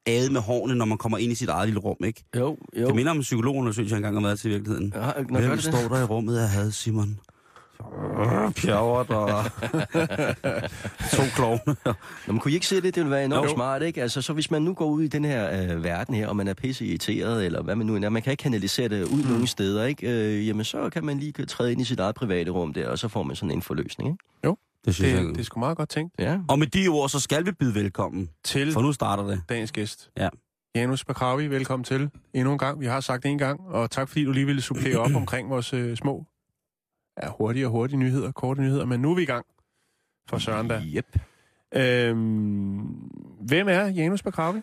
[0.06, 2.24] adet med hårene, når man kommer ind i sit eget lille rum, ikke?
[2.36, 2.88] Jo, jo.
[2.88, 4.94] Det minder om en psykologundersøgelse, jeg engang har været til i virkeligheden.
[4.96, 7.20] Ja, når Hvem det står der i rummet af had, Simon?
[8.56, 9.44] Pjavret og
[11.16, 11.76] to klovne.
[11.86, 11.94] Nå,
[12.34, 12.84] men kunne I ikke se det?
[12.84, 13.54] Det ville være enormt Jo.
[13.56, 14.02] smart, ikke?
[14.02, 16.48] Altså, så hvis man nu går ud i den her øh, verden her, og man
[16.48, 19.30] er pisse irriteret, eller hvad man nu er, man kan ikke kanalisere det ud Mm.
[19.30, 20.10] nogen steder, ikke?
[20.38, 23.00] Øh, jamen, så kan man lige træde ind i sit eget private rum der, og
[23.00, 24.24] så får man sådan en forløsning, ikke?
[24.86, 25.22] Det synes jeg.
[25.24, 26.14] det, det er sgu meget godt tænkt.
[26.20, 26.40] Ja.
[26.50, 29.42] Og med de ord, så skal vi byde velkommen, Til for nu starter det.
[29.50, 30.10] dagens gæst.
[30.18, 30.30] Ja.
[30.76, 32.80] Janus Bakravi, velkommen til endnu en gang.
[32.80, 35.50] Vi har sagt det en gang, og tak fordi du lige ville supplere op omkring
[35.50, 36.26] vores øh, små,
[37.24, 39.46] ja, hurtige og hurtige nyheder, korte nyheder, men nu er vi i gang
[40.30, 40.82] for Søren da.
[40.86, 41.20] Yep.
[41.76, 42.78] Øhm,
[43.48, 44.58] hvem er Janus Bakravi?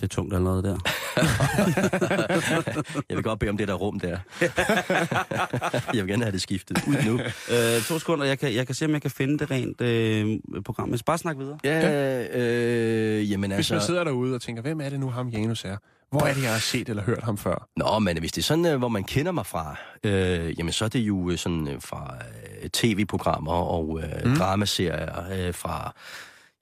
[0.00, 0.78] Det er tungt allerede der.
[3.08, 4.18] Jeg vil godt bede om det der rum der.
[5.94, 7.20] jeg vil gerne have det skiftet ud nu.
[7.54, 10.38] øh, to sekunder, jeg kan, jeg kan se, om jeg kan finde det rent øh,
[10.64, 10.88] program.
[10.88, 11.58] Men bare snak videre.
[11.64, 13.86] Ja, øh, jamen Hvis man altså...
[13.86, 15.76] sidder derude og tænker, hvem er det nu ham Janus er?
[16.10, 17.68] Hvor er det, jeg har set eller hørt ham før?
[17.76, 20.84] Nå, men hvis det er sådan, øh, hvor man kender mig fra, øh, jamen så
[20.84, 22.14] er det jo øh, sådan øh, fra
[22.62, 24.36] øh, tv-programmer og øh, mm.
[24.36, 25.94] dramaserier øh, fra...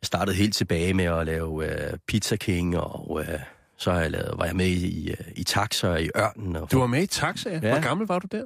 [0.03, 3.41] Jeg startede helt tilbage med at lave øh, Pizza King, og øh,
[3.79, 6.57] så har jeg lavet, var jeg med i, i, Taxa og i Ørnen.
[6.57, 7.59] Og, Du var med i Taxa, ja.
[7.63, 7.73] Ja.
[7.73, 8.43] Hvor gammel var du der?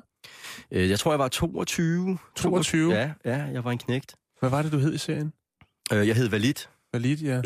[0.71, 2.19] øh, jeg tror, jeg var 22.
[2.37, 2.95] 22?
[2.95, 4.15] Ja, ja, jeg var en knægt.
[4.41, 5.33] Hvad var det, du hed i serien?
[5.93, 6.69] Øh, jeg hed Valit.
[6.93, 7.35] Valid, ja.
[7.35, 7.41] Ja.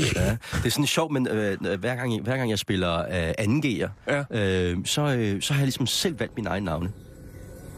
[0.52, 3.88] Det er sådan sjovt, men øh, hver, gang, hver gang jeg spiller øh, anden G'er,
[4.08, 4.24] ja.
[4.30, 6.92] øh, så, øh, så har jeg ligesom selv valgt min egen navne.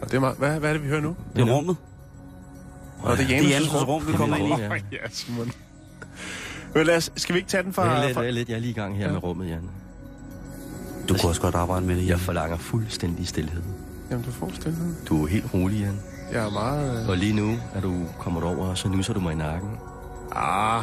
[0.02, 1.16] Og det er meget, hvad, hvad er det, vi hører nu?
[1.36, 1.76] Det er rummet.
[3.02, 4.50] Og det er Det er Janus' Janus' rum, vi kommer ind i.
[4.62, 4.68] Ja.
[4.74, 5.52] Ja, ja Simon.
[6.74, 7.92] Men lad os, skal vi ikke tage den fra...
[7.94, 9.12] Vent lidt, fra lidt, jeg er lige i gang her Ja.
[9.12, 9.70] med rummet, Jan.
[11.08, 12.06] Du kunne også godt arbejde med det.
[12.08, 13.62] Jeg forlanger fuldstændig stillhed.
[14.10, 14.94] Jamen, du får stillhed.
[15.08, 16.00] Du er helt rolig, Jan.
[16.32, 17.02] Jeg er meget...
[17.02, 17.08] Øh...
[17.08, 19.70] Og lige nu er du kommet over, og så nusser du mig i nakken.
[20.32, 20.82] Ah,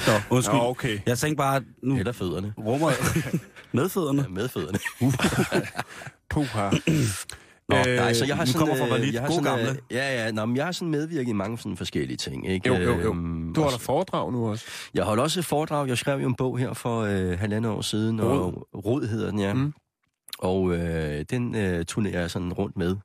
[0.07, 0.59] Nå, undskyld.
[0.59, 0.99] Nå, okay.
[1.07, 2.55] Jeg tænkte bare, at nu Eller fødderne.
[2.59, 2.91] rummer
[3.77, 4.23] med fødderne.
[4.23, 4.79] Ja, med fødderne.
[6.31, 6.71] Puha.
[7.73, 8.67] Nå, Øh, Nej, så jeg har vi sådan...
[8.67, 9.15] kommer fra øh, Valit.
[9.15, 9.71] jeg har God sådan, gamle.
[9.71, 12.69] øh, Ja, ja, nå, men jeg har sådan medvirket i mange sådan forskellige ting, ikke?
[12.69, 13.11] Jo, jo, jo.
[13.11, 14.65] Øhm, Du holder foredrag nu også.
[14.95, 15.89] Jeg holdt også et foredrag.
[15.89, 19.39] Jeg skrev jo en bog her for øh, halvandet år siden, og Rod hedder den,
[19.39, 19.55] ja.
[19.55, 19.73] Mm.
[20.39, 22.97] Og øh, den øh, turnerer jeg sådan rundt med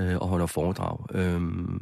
[0.00, 0.98] øh, og holder foredrag.
[1.14, 1.80] Øhm,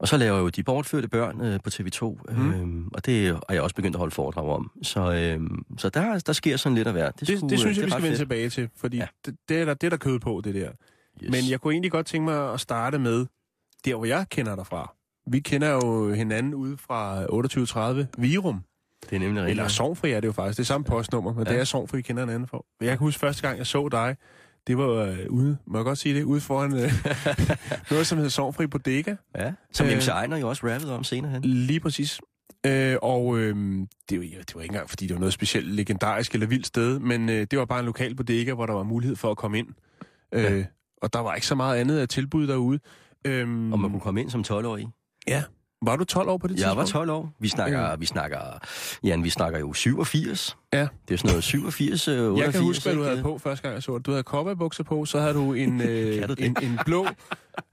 [0.00, 2.50] og så laver jeg jo De Bortførte Børn øh, på TV2, Mm.
[2.52, 4.70] øhm, og det er jeg også begyndt at holde foredrag om.
[4.82, 7.20] Så, øhm, så der, der sker sådan lidt af hvert.
[7.20, 8.96] Det, det synes øh, jeg, vi er skal vende tilbage til, fordi.
[8.96, 9.06] Ja.
[9.26, 10.70] det, det, er der, det er der kød på, det der.
[11.22, 11.30] Yes.
[11.30, 13.26] Men jeg kunne egentlig godt tænke mig at starte med
[13.84, 14.94] der, hvor jeg kender dig fra.
[15.26, 18.60] Vi kender jo hinanden ude fra 2830 Virum.
[19.10, 19.70] Det er nemlig Eller rigtigt.
[19.76, 20.56] Sovnfri er det jo faktisk.
[20.56, 21.52] Det er samme postnummer, men ja.
[21.52, 22.66] Det er Sovnfri, vi kender hinanden for.
[22.80, 24.16] Jeg kan huske første gang, jeg så dig,
[24.66, 26.92] det var øh, ude, må jeg godt sige det, ude foran øh,
[27.90, 29.14] noget, som hedder Sovnfri Bodega.
[29.36, 31.42] Ja, som Øh, MC Ejner jo også rappede om senere hen.
[31.42, 32.20] Lige præcis.
[32.66, 33.56] Øh, og øh,
[34.10, 36.98] det, var, det var ikke engang, fordi det var noget specielt legendarisk eller vildt sted,
[36.98, 39.58] men øh, det var bare en lokal bodega, hvor der var mulighed for at komme
[39.58, 39.68] ind.
[40.32, 40.64] Øh, Ja.
[41.02, 42.78] Og der var ikke så meget andet af tilbud derude.
[43.26, 43.40] Øh,
[43.72, 44.88] Og man kunne komme ind som 12-årig.
[45.28, 45.42] Ja,
[45.84, 46.78] Var du 12 år på det Jeg tidspunkt?
[46.94, 47.32] var 12 år.
[47.40, 48.38] Vi snakker, vi snakker,
[49.04, 50.56] Jan, vi snakker jo 87.
[50.72, 50.88] Ja.
[51.08, 52.44] Det er sådan noget 87, øh, 88.
[52.44, 54.06] Jeg kan huske, hvad du havde på første gang, jeg så det.
[54.06, 57.06] Du havde cowboybukser på, så havde du en, øh, en, en blå,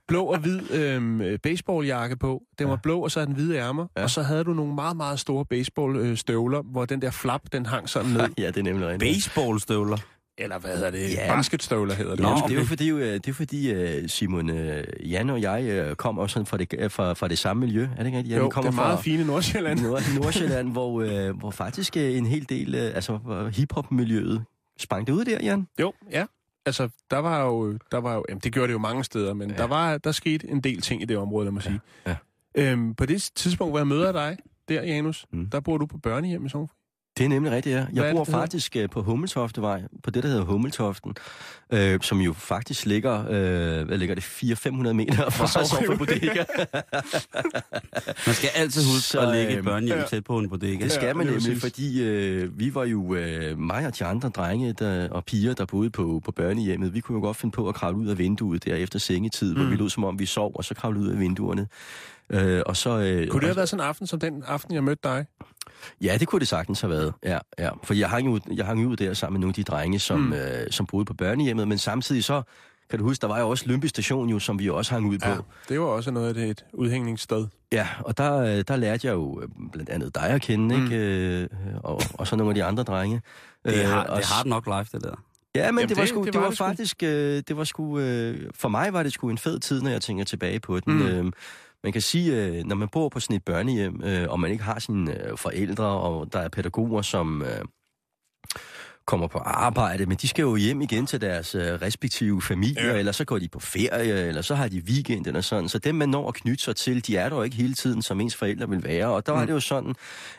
[0.08, 2.42] blå og hvid øh, baseballjakke på.
[2.58, 3.86] Den var blå, og så havde den hvide ærmer.
[3.96, 4.02] Ja.
[4.02, 7.88] Og så havde du nogle meget, meget store baseballstøvler, hvor den der flap, den hang
[7.88, 8.20] sådan ned.
[8.38, 9.14] Ja, det er nemlig rigtigt.
[9.14, 9.96] Baseballstøvler.
[10.40, 11.10] Eller hvad hedder det?
[11.14, 11.34] Ja.
[11.36, 12.20] Basketstøvler hedder det.
[12.22, 15.94] Nå, det er jo fordi, øh, det er fordi øh, Simon, øh, Jan og jeg
[15.96, 17.82] kommer også sådan fra det, fra, fra det samme miljø.
[17.82, 18.32] Er det ikke rigtigt?
[18.34, 19.80] Ja, Jo, vi det kommer er meget fra fine Nordsjælland.
[19.80, 23.18] Nord- Nordsjælland, hvor, hvor faktisk en hel del, altså
[23.56, 24.44] hiphop-miljøet
[24.78, 25.66] sprang det ud der, Jan.
[25.80, 26.24] Jo, ja.
[26.66, 29.50] Altså, der var jo, der var jo jamen, det gjorde det jo mange steder, men
[29.50, 29.56] ja.
[29.56, 31.80] der, var, der skete en del ting i det område, lad mig sige.
[32.06, 32.16] ja.
[32.54, 34.36] Øhm, på det tidspunkt, hvor jeg møder dig,
[34.68, 35.50] der, Janus, Mm.
[35.50, 36.68] der bor du på børnehjem i Sovn.
[37.18, 37.80] Det er nemlig rigtigt, ja.
[37.84, 38.40] Hvad Jeg det, bor det hedder?
[38.40, 41.14] faktisk faktisk på Hummeltoftevej, på det, der hedder Hummeltoften,
[41.70, 45.96] øh, som jo faktisk ligger, øh, hvad ligger det, 400-500 meter fra Sofri.
[45.96, 46.44] Bodega.
[48.26, 50.04] Man skal altid huske Så, at lægge et øhm, børnehjem ja.
[50.04, 50.84] tæt på en bodega.
[50.84, 54.04] Det skal Ja, man lige nemlig, fordi øh, vi var jo, øh, mig og de
[54.04, 57.52] andre drenge der, og piger, der boede på, på børnehjemmet, vi kunne jo godt finde
[57.52, 59.60] på at kravle ud af vinduet der efter sengetid, mm.
[59.60, 61.66] hvor vi lød som om vi sov, og så kravle ud af vinduerne.
[62.30, 64.84] Øh, og så, øh, Kunne det have været sådan en aften, som den aften, jeg
[64.84, 65.26] mødte dig?
[66.00, 67.12] Ja, det kunne det sagtens have været.
[67.24, 67.70] Ja, ja.
[67.84, 70.20] For jeg hang, ud, jeg hang ud der sammen med nogle af de drenge, som,
[70.20, 70.32] mm.
[70.32, 72.42] øh, som boede på børnehjemmet, men samtidig så,
[72.90, 75.18] kan du huske, der var jo også Lønby Station, jo, som vi også hang ud
[75.18, 75.28] på.
[75.28, 75.36] Ja,
[75.68, 77.46] det var også noget af det et udhængningssted.
[77.72, 80.84] Ja, og der, øh, der lærte jeg jo øh, blandt andet dig at kende, Mm.
[80.84, 80.96] ikke?
[80.96, 81.48] Øh,
[81.84, 83.22] og, og så nogle af de andre drenge.
[83.64, 85.14] Det er, Øh, det nok live, det der.
[85.54, 87.98] Ja, men Jamen, det var, sgu, det det, var det faktisk, øh, det var sgu,
[87.98, 90.92] øh, for mig var det sgu en fed tid, når jeg tænker tilbage på den.
[90.94, 91.06] Mm.
[91.06, 91.32] Øh,
[91.84, 94.64] man kan sige, øh, når man bor på sådan et børnehjem, øh, og man ikke
[94.64, 97.44] har sine øh, forældre, og der er pædagoger, som
[99.06, 102.98] kommer på arbejde, men de skal jo hjem igen til deres respektive familier, Ja.
[102.98, 105.68] eller så går de på ferie, eller så har de weekend eller sådan.
[105.68, 108.02] Så dem, man når at knytte sig til, de er der jo ikke hele tiden,
[108.02, 109.06] som ens forældre vil være.
[109.06, 109.46] Og der var Mm.
[109.46, 109.94] det jo sådan,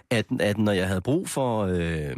[0.10, 2.15] at, at når jeg havde brug for øh,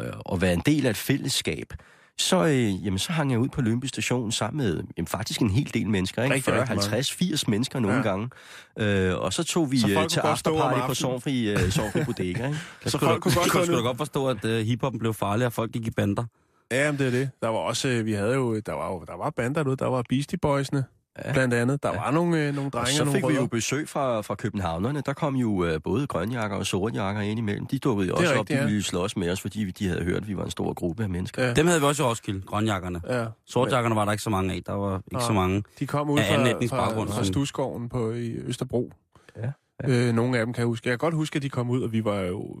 [0.00, 1.72] at, øh, at være en del af et fællesskab,
[2.18, 5.50] så, øh, jamen, så hang jeg ud på Lønby Station sammen med jamen, faktisk en
[5.50, 6.22] hel del mennesker.
[6.22, 6.34] Ikke?
[6.34, 6.90] Rigtig, 40, rigtig mange.
[6.90, 8.02] 50, 80 mennesker nogle Ja.
[8.02, 8.30] gange.
[8.78, 10.94] Øh, og så tog vi Så øh, til kunne afterparty på.
[10.94, 12.46] Sovnfri, øh, Bodega.
[12.46, 12.58] Ikke?
[12.86, 15.46] Så skulle folk kunne godt du, skulle da godt forstå, at uh, hiphoppen blev farlig,
[15.46, 16.24] og folk gik i bander.
[16.70, 17.30] Ja, men det er det.
[17.42, 19.86] Der var også, øh, vi havde jo, der var jo, der var bander derude, der
[19.86, 20.82] var Beastie Boys'ne,
[21.24, 21.32] Ja.
[21.32, 21.82] blandt andet.
[21.82, 21.96] Der Ja.
[22.00, 24.34] var nogle, øh, nogle Og drenge så og nogle fik vi jo besøg fra, fra
[24.34, 25.00] københavnerne.
[25.06, 27.66] Der kom jo øh, både grønjakker og sortjakker ind imellem.
[27.66, 28.64] De dukkede jo også rigtigt, op, de ja.
[28.64, 31.08] ville slås med os, fordi de havde hørt, at vi var en stor gruppe af
[31.08, 31.44] mennesker.
[31.44, 31.54] Ja.
[31.54, 33.00] Dem havde vi også i Roskilde, grønjakkerne.
[33.08, 33.26] Ja.
[33.46, 34.62] Sortjakkerne var der ikke så mange af.
[34.66, 35.22] Der var ikke Nej.
[35.26, 35.62] så mange.
[35.78, 38.92] De kom ud fra, fra, fra Stusgården på, i Østerbro.
[39.36, 39.50] Ja,
[39.84, 40.88] Øh, nogle af dem kan jeg huske.
[40.88, 42.56] Jeg kan godt huske, at de kom ud, og vi var jo...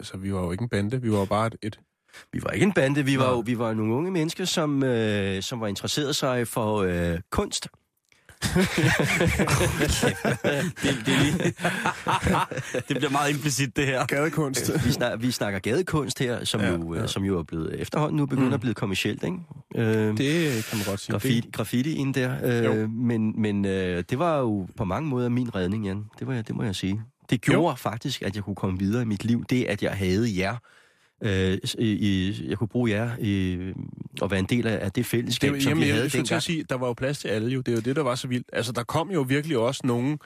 [0.00, 1.56] Altså, vi var jo ikke en bande, vi var jo bare et...
[1.62, 1.80] et
[2.32, 5.42] Vi var ikke en bande, vi var jo vi var nogle unge mennesker, som, øh,
[5.42, 7.68] som var interesseret sig for øh, kunst.
[10.82, 11.32] Det, det, lige...
[12.88, 14.06] det bliver meget implicit, det her.
[14.06, 14.70] gadekunst.
[14.84, 17.00] Vi, snak, vi snakker gadekunst her, som, Ja, ja, jo, ja.
[17.00, 17.06] ja.
[17.06, 18.54] som jo er blevet efterhånden nu begyndt Mm.
[18.54, 19.36] at blive kommercielt, ikke?
[19.76, 21.12] Øh, det kan man godt sige.
[21.12, 22.62] graffiti, graffiti'en der.
[22.64, 22.72] Jo.
[22.74, 26.04] Øh, men men øh, det var jo på mange måder min redning, Jan.
[26.18, 27.02] Det, var, det må jeg sige.
[27.30, 27.74] Det gjorde jo.
[27.74, 29.44] faktisk, at jeg kunne komme videre i mit liv.
[29.50, 30.56] Det, at jeg havde jer.
[31.22, 33.74] Øh, i, i, jeg kunne bruge jer øh,
[34.20, 36.42] og være en del af, det fællesskab, det, som jamen, vi jeg havde at dengang.
[36.42, 37.60] sige, der var jo plads til alle jo.
[37.60, 38.46] Det er jo det, der var så vildt.
[38.52, 40.18] Altså, der kom jo virkelig også nogle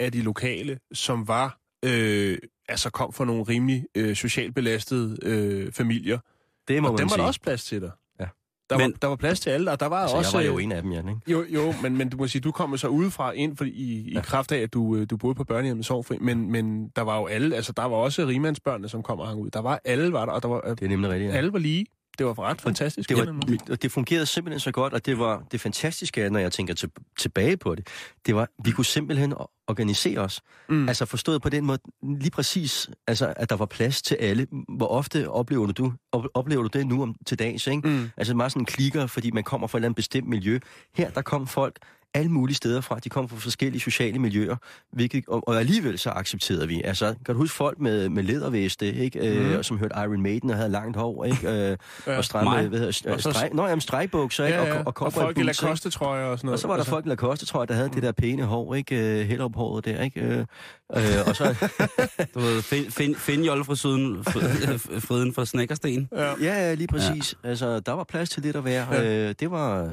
[0.00, 1.58] af de lokale, som var...
[1.84, 6.18] Øh, altså kom fra nogle rimelig øh, socialt belastede øh, familier.
[6.68, 7.90] Det må og man dem var der også plads til dig.
[8.70, 10.38] Der, Men- var, der var plads til alle, og der var altså, også...
[10.38, 11.20] jeg var jo øh, en af dem, Jan, ikke?
[11.28, 14.12] Jo, jo men, men du må sige, du kom så udefra ind for, i, i
[14.14, 14.20] Ja.
[14.20, 17.26] kraft af, at du, øh, du boede på børnehjemmet Sovfri, men, men der var jo
[17.26, 19.50] alle, altså der var også rimandsbørnene, som kom og hang ud.
[19.50, 21.32] Der var alle, var der, og der var, øh, Det er nemlig rigtigt.
[21.32, 21.36] Ja.
[21.36, 21.86] alle var lige.
[22.18, 23.08] Det var ret fantastisk.
[23.08, 23.36] Det, var,
[23.70, 26.90] og det fungerede simpelthen så godt, og det var det fantastiske, når jeg tænker til,
[27.18, 27.86] tilbage på det,
[28.26, 29.34] det var, vi kunne simpelthen
[29.68, 30.40] organisere os.
[30.68, 30.88] Mm.
[30.88, 34.46] Altså forstået på den måde, lige præcis, altså, at der var plads til alle.
[34.76, 37.88] Hvor ofte oplever du, op, oplever du det nu om til dags, ikke?
[37.88, 38.08] Mm.
[38.16, 40.58] Altså meget sådan klikker, fordi man kommer fra et eller andet bestemt miljø.
[40.94, 41.78] Her, der kom folk
[42.16, 42.98] alle mulige steder fra.
[42.98, 44.56] De kom fra forskellige sociale miljøer,
[44.92, 46.82] hvilket, og, og alligevel så accepterede vi.
[46.82, 49.18] Altså, kan du huske folk med, med læderveste, ikke?
[49.18, 49.28] Mhm.
[49.28, 51.48] Øh, som hørte Iron Maiden og havde langt hår, ikke?
[51.48, 51.76] Øh,
[52.06, 52.16] Ja.
[52.16, 54.58] og stramme, hvad hedder, Og så- og streg, Nå, jamen, stregbukser, ikke?
[54.58, 54.78] Ja, ja.
[54.78, 56.52] Og, og, og folk i Lacoste-trøjer og sådan noget.
[56.54, 58.42] og så var der altså, folk i Lacoste, tror jeg, der havde det der pæne
[58.44, 58.94] hår, ikke?
[59.20, 60.20] Uh, Hellerup-håret der, ikke?
[60.90, 61.54] Uh, uh, og så,
[62.34, 66.08] Du ved, find, find, find jolle fra syden, fr- friden fra Snækkersten.
[66.16, 66.32] Ja.
[66.40, 67.34] ja, lige præcis.
[67.44, 67.48] Ja.
[67.48, 68.94] Altså, der var plads til lidt at være.
[68.94, 69.28] Ja.
[69.28, 69.90] Uh, det var...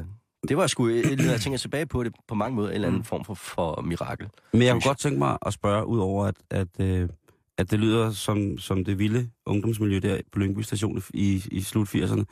[0.47, 2.99] Det var sgu, når jeg tænker tilbage på det, på mange måder en eller anden
[2.99, 3.03] Mm.
[3.05, 4.27] form for, for mirakel.
[4.53, 7.09] Men jeg kunne godt tænke mig at spørge, udover at, at, øh,
[7.57, 11.95] at det lyder som, som det vilde ungdomsmiljø der på Lyngby Station i, i slut
[11.95, 12.23] 80'erne.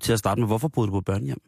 [0.00, 1.40] Til at starte med, hvorfor boede du på børnehjem?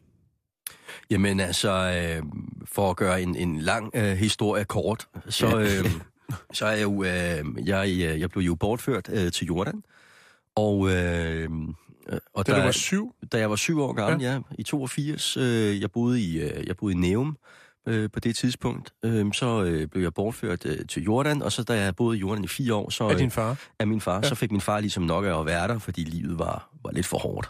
[1.09, 2.23] Jamen altså, øh,
[2.65, 5.91] for at gøre en, en lang øh, historie kort, så, øh,
[6.57, 9.83] så er jeg jo, øh, jeg, øh, jeg blev jo bortført øh, til Jordan.
[10.55, 11.49] Og, øh,
[12.33, 13.15] og Da du var syv?
[13.31, 16.67] da jeg var syv år gammel, ja, ja i 82, øh, jeg boede i, øh,
[16.67, 17.37] jeg boede i Neum
[17.87, 21.63] øh, på det tidspunkt, øh, så øh, blev jeg bortført øh, til Jordan, og så
[21.63, 23.55] da jeg boede i Jordan i fire år, så Af din far?
[23.79, 24.21] af min far, ja.
[24.21, 27.05] så fik min far ligesom nok af at være der, fordi livet var, var lidt
[27.05, 27.49] for hårdt.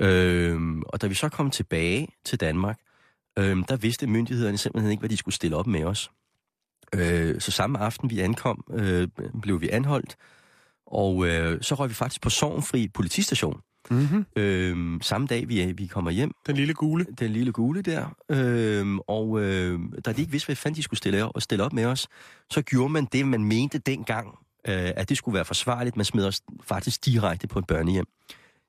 [0.00, 2.78] Øhm, og da vi så kom tilbage til Danmark,
[3.38, 6.10] øhm, der vidste myndighederne simpelthen ikke, hvad de skulle stille op med os.
[6.94, 9.08] Øh, så samme aften vi ankom, øh,
[9.42, 10.16] blev vi anholdt,
[10.86, 13.60] og øh, så røg vi faktisk på Sorgenfri politistation.
[13.90, 14.26] Mm-hmm.
[14.36, 17.06] Øh, samme dag vi, vi kommer hjem, Den lille gule?
[17.18, 20.98] den lille gule der, øh, og øh, da de ikke vidste, hvad fanden de skulle
[20.98, 22.08] stille, op, stille op med os,
[22.50, 24.28] så gjorde man det, man mente dengang,
[24.68, 25.96] øh, at det skulle være forsvarligt.
[25.96, 28.06] Man smed os faktisk direkte på et børnehjem,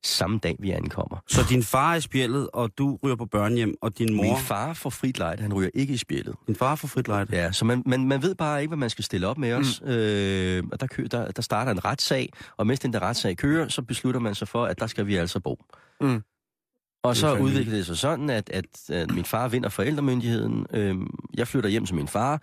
[0.06, 1.18] samme dag vi ankommer.
[1.28, 4.24] Så din far er i spjældet, og du ryger på børnehjem, og din mor...
[4.24, 6.36] Min far får frit lejde, han ryger ikke i spjældet.
[6.48, 7.36] Din far får frit lejde.
[7.36, 9.82] Ja, så man, man, man ved bare ikke, hvad man skal stille op med os.
[9.82, 9.90] Mm.
[9.90, 13.68] Øh, og der, kø, der, der starter en retssag, og mens den der retssag kører,
[13.68, 15.64] så beslutter man sig for, at der skal vi altså bo.
[16.02, 16.22] Mm.
[17.04, 20.66] Og så udvikler det sig sådan, at, at, at min far vinder forældremyndigheden.
[20.74, 20.96] Øh,
[21.38, 22.42] jeg flytter hjem til min far,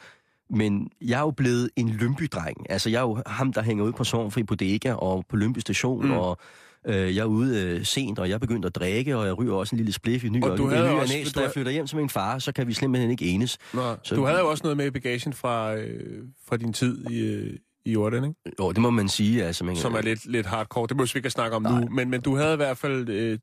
[0.51, 2.71] men jeg er jo blevet en lympydreng.
[2.71, 6.03] Altså, jeg er jo ham, der hænger ud på Sorgenfri Bodega og på Lympy Station,
[6.03, 6.09] Mm.
[6.11, 6.17] mm.
[6.19, 6.39] og
[6.87, 9.53] øh, jeg er ude øh, sent, og jeg er begyndt at drikke, og jeg ryger
[9.55, 11.25] også en lille spliff i ny Og og, du og, havde ny og også- næ,
[11.25, 13.59] så du da jeg flytter hjem til min far, så kan vi simpelthen ikke enes.
[13.75, 17.11] Nå, Så- du havde jo også noget med i bagagen fra, øh, fra din tid
[17.11, 18.37] i, øh, i Jordan, ikke?
[18.61, 19.45] Jo, det må man sige.
[19.45, 20.87] Altså, man, Som er lidt, lidt hardcore.
[20.87, 21.81] Det må vi ikke snakke om Nej.
[21.81, 21.89] nu.
[21.91, 23.09] Men, men du havde i hvert fald...
[23.09, 23.39] Øh,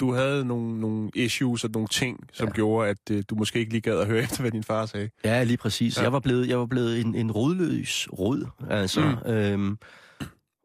[0.00, 2.52] du havde nogle, nogle issues og nogle ting, som ja.
[2.52, 5.10] gjorde, at øh, du måske ikke lige gad at høre efter, hvad din far sagde.
[5.24, 5.96] Ja, lige præcis.
[5.98, 6.02] Ja.
[6.02, 9.00] Jeg var blevet, jeg var blevet en, en rodløs rod, altså.
[9.26, 9.32] Mm.
[9.32, 9.78] Øhm,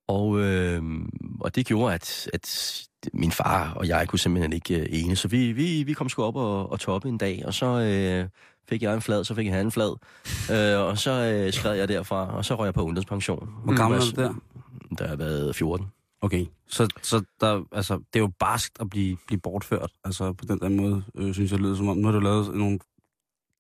[0.08, 1.10] og, øhm,
[1.42, 2.80] og det gjorde, at, at
[3.14, 5.16] min far og jeg kunne simpelthen ikke øh, ene.
[5.16, 8.30] Så vi, vi, vi kom sgu op og, og toppe en dag, og så øh,
[8.70, 9.96] fik jeg en flad, så fik jeg en flad.
[10.52, 13.50] Øh, og så øh, skred jeg derfra, og så røg jeg på ungdomspension.
[13.64, 14.34] Hvor gammel er du der?
[14.98, 15.88] Der har været 14.
[16.22, 19.92] Okay, så, så der, altså, det er jo barskt at blive, blive bortført.
[20.04, 22.56] Altså på den der måde, øh, synes jeg, lyder som om, nu har du lavet
[22.56, 22.80] nogle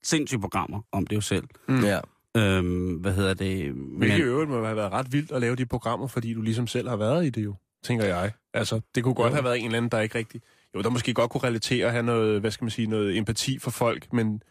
[0.03, 1.47] sindssyge programmer om det jo selv.
[1.67, 1.83] Mm.
[1.83, 1.99] Ja.
[2.35, 3.71] Øhm, hvad hedder det?
[3.71, 6.67] Hvilket i øvrigt må have været ret vildt at lave de programmer, fordi du ligesom
[6.67, 8.31] selv har været i det jo, tænker jeg.
[8.53, 9.33] Altså, det kunne godt Jo.
[9.33, 10.41] have været en eller anden, der ikke rigtig...
[10.75, 13.59] Jo, der måske godt kunne relatere og have noget, hvad skal man sige, noget empati
[13.59, 14.41] for folk, men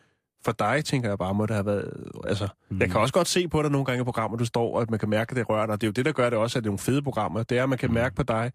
[0.45, 2.11] for dig, tænker jeg bare, må det have været...
[2.27, 2.81] Altså, mm.
[2.81, 4.91] jeg kan også godt se på dig nogle gange i programmer, du står, og at
[4.91, 5.81] man kan mærke, at det rører dig.
[5.81, 7.43] Det er jo det, der gør det også, at det er nogle fede programmer.
[7.43, 8.53] Det er, at man kan mærke på dig,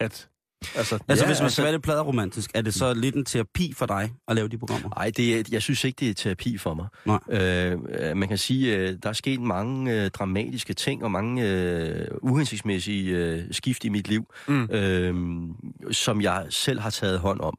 [0.00, 0.28] at...
[0.76, 3.24] Altså, Altså, Ja, hvis man altså- skal være lidt pladeromantisk, er det så lidt en
[3.24, 4.88] terapi for dig at lave de programmer?
[4.96, 6.86] Nej, det er, jeg synes ikke, det er terapi for mig.
[7.04, 7.18] Nej.
[7.30, 11.48] Øh, øh, man kan sige, øh, der er sket mange øh, dramatiske ting og mange
[11.50, 14.64] øh, uhensigtsmæssige øh, skift i mit liv, Mm.
[14.70, 15.14] øh,
[15.92, 17.54] som jeg selv har taget hånd om.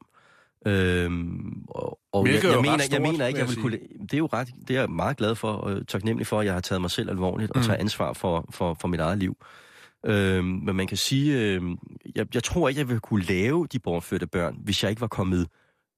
[0.66, 1.10] Øh,
[1.68, 3.78] og og Hvilket jeg, jeg, mener, ret jeg stort, mener ikke, jeg jeg vil kunne...
[4.02, 6.54] Det er jo ret, det er jeg meget glad for og taknemmelig for, at jeg
[6.54, 7.62] har taget mig selv alvorligt og Mm.
[7.66, 9.36] tager ansvar for, for, for mit eget liv.
[10.06, 11.62] Øh, men man kan sige, øh,
[12.16, 15.06] jeg, jeg tror ikke, jeg ville kunne lave de bortførte børn, hvis jeg ikke var
[15.08, 15.46] kommet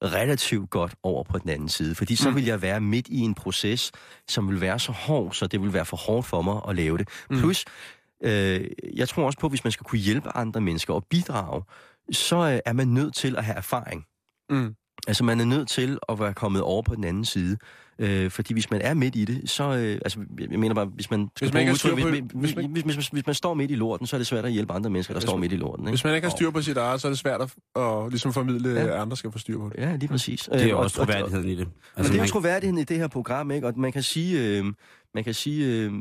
[0.05, 1.94] relativt godt over på den anden side.
[1.94, 2.36] Fordi så Mm.
[2.36, 3.92] vil jeg være midt i en proces,
[4.28, 6.98] som vil være så hård, så det vil være for hårdt for mig at lave
[6.98, 7.09] det.
[7.30, 7.38] Mm.
[7.38, 7.64] Plus,
[8.24, 11.62] øh, jeg tror også på, at hvis man skal kunne hjælpe andre mennesker og bidrage,
[12.12, 14.05] så øh, er man nødt til at have erfaring.
[14.51, 14.74] Mm.
[15.07, 17.57] Altså, man er nødt til at være kommet over på den anden side.
[18.03, 19.64] Øh, fordi hvis man er midt i det, så...
[19.64, 20.20] Øh, altså,
[20.51, 21.28] jeg mener bare, hvis man...
[21.38, 23.26] Hvis man ikke bruge har styr udtryk- på- hvis, hvis man- hvis, hvis, hvis, hvis
[23.26, 25.26] man står midt i lorten, så er det svært at hjælpe andre mennesker, der Hvis
[25.28, 25.84] står man- midt i lorten.
[25.84, 25.90] Ikke?
[25.90, 28.32] Hvis man ikke har styr på sit eget, så er det svært at, at ligesom
[28.32, 28.84] formidle, Ja.
[28.86, 29.82] at andre skal få styr på det.
[29.82, 30.48] Ja, lige præcis.
[30.53, 31.61] Det er Øh, og- også og- troværdigheden i det.
[31.61, 33.66] Altså, og det er jo man, troværdigheden i det her program, ikke?
[33.66, 34.64] Og man kan sige, øh,
[35.14, 35.92] man kan sige øh,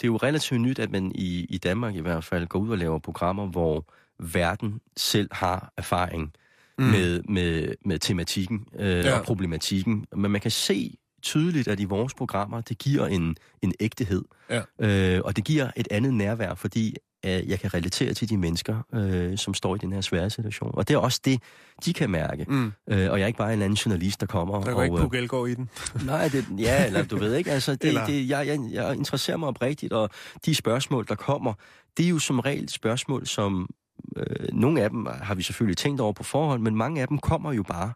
[0.00, 2.70] det er jo relativt nyt, at man i, i Danmark i hvert fald går ud
[2.70, 3.84] og laver programmer, hvor
[4.18, 6.32] verden selv har erfaring
[6.78, 6.84] mm.
[6.84, 9.18] med, med, med tematikken øh, ja.
[9.18, 10.06] og problematikken.
[10.16, 10.96] Men man kan se
[11.26, 14.24] tydeligt, at i vores programmer, det giver en, en ægtehed.
[14.50, 14.62] Ja.
[14.80, 16.96] Øh, og det giver et andet nærvær, fordi
[17.26, 20.70] øh, jeg kan relatere til de mennesker, øh, som står i den her svære situation.
[20.74, 21.40] Og det er også det,
[21.84, 22.44] de kan mærke.
[22.48, 22.72] Mm.
[22.90, 24.84] Øh, og jeg er ikke bare en eller anden journalist, der kommer Der går og...
[24.84, 25.68] ikke øh, Puk Elgård i den.
[26.04, 29.36] Nej, det, ja, eller du ved ikke, altså, det, Eller- det, jeg, jeg, jeg interesserer
[29.36, 30.10] mig oprigtigt, og
[30.46, 31.52] de spørgsmål, der kommer,
[31.96, 33.68] det er jo som regel spørgsmål, som
[34.16, 37.18] øh, nogle af dem har vi selvfølgelig tænkt over på forhånd, men mange af dem
[37.18, 37.92] kommer jo bare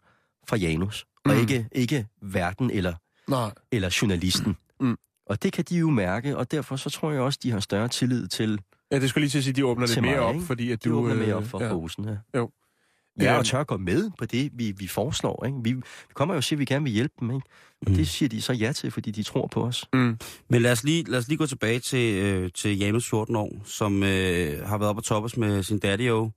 [0.49, 1.39] fra Janus, og Mm.
[1.41, 2.93] ikke, ikke verden eller,
[3.29, 3.51] Nej.
[3.71, 4.57] eller journalisten.
[4.79, 4.97] Mm.
[5.25, 7.87] Og det kan de jo mærke, og derfor så tror jeg også, de har større
[7.87, 8.59] tillid til,
[8.91, 10.35] Ja, det skulle lige til at sige, at de åbner lidt til mere mig, op,
[10.35, 10.45] ikke?
[10.47, 10.95] fordi at de du...
[10.97, 11.69] åbner mere øh, op for ja.
[11.69, 12.05] posen.
[12.05, 12.15] Ja.
[12.39, 12.51] Jo.
[13.21, 15.45] Ja, og tør gå med på det, vi, vi foreslår.
[15.45, 15.57] Ikke?
[15.63, 17.47] Vi, vi kommer jo og siger, at vi gerne vil hjælpe dem, ikke?
[17.81, 17.95] og Mm.
[17.95, 19.85] det siger de så ja til, fordi de tror på os.
[19.93, 20.17] Mm.
[20.49, 23.61] Men lad os lige, lad os lige gå tilbage til, øh, til Janus 14 år,
[23.65, 26.31] som øh, har været op og toppes med sin daddy -o.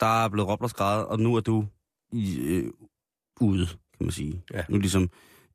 [0.00, 1.64] Der er blevet råbt og skrevet, og nu er du
[2.12, 2.70] i, øh,
[3.40, 4.42] ude, kan man sige.
[4.54, 4.62] Ja.
[4.68, 5.10] Nu ligesom,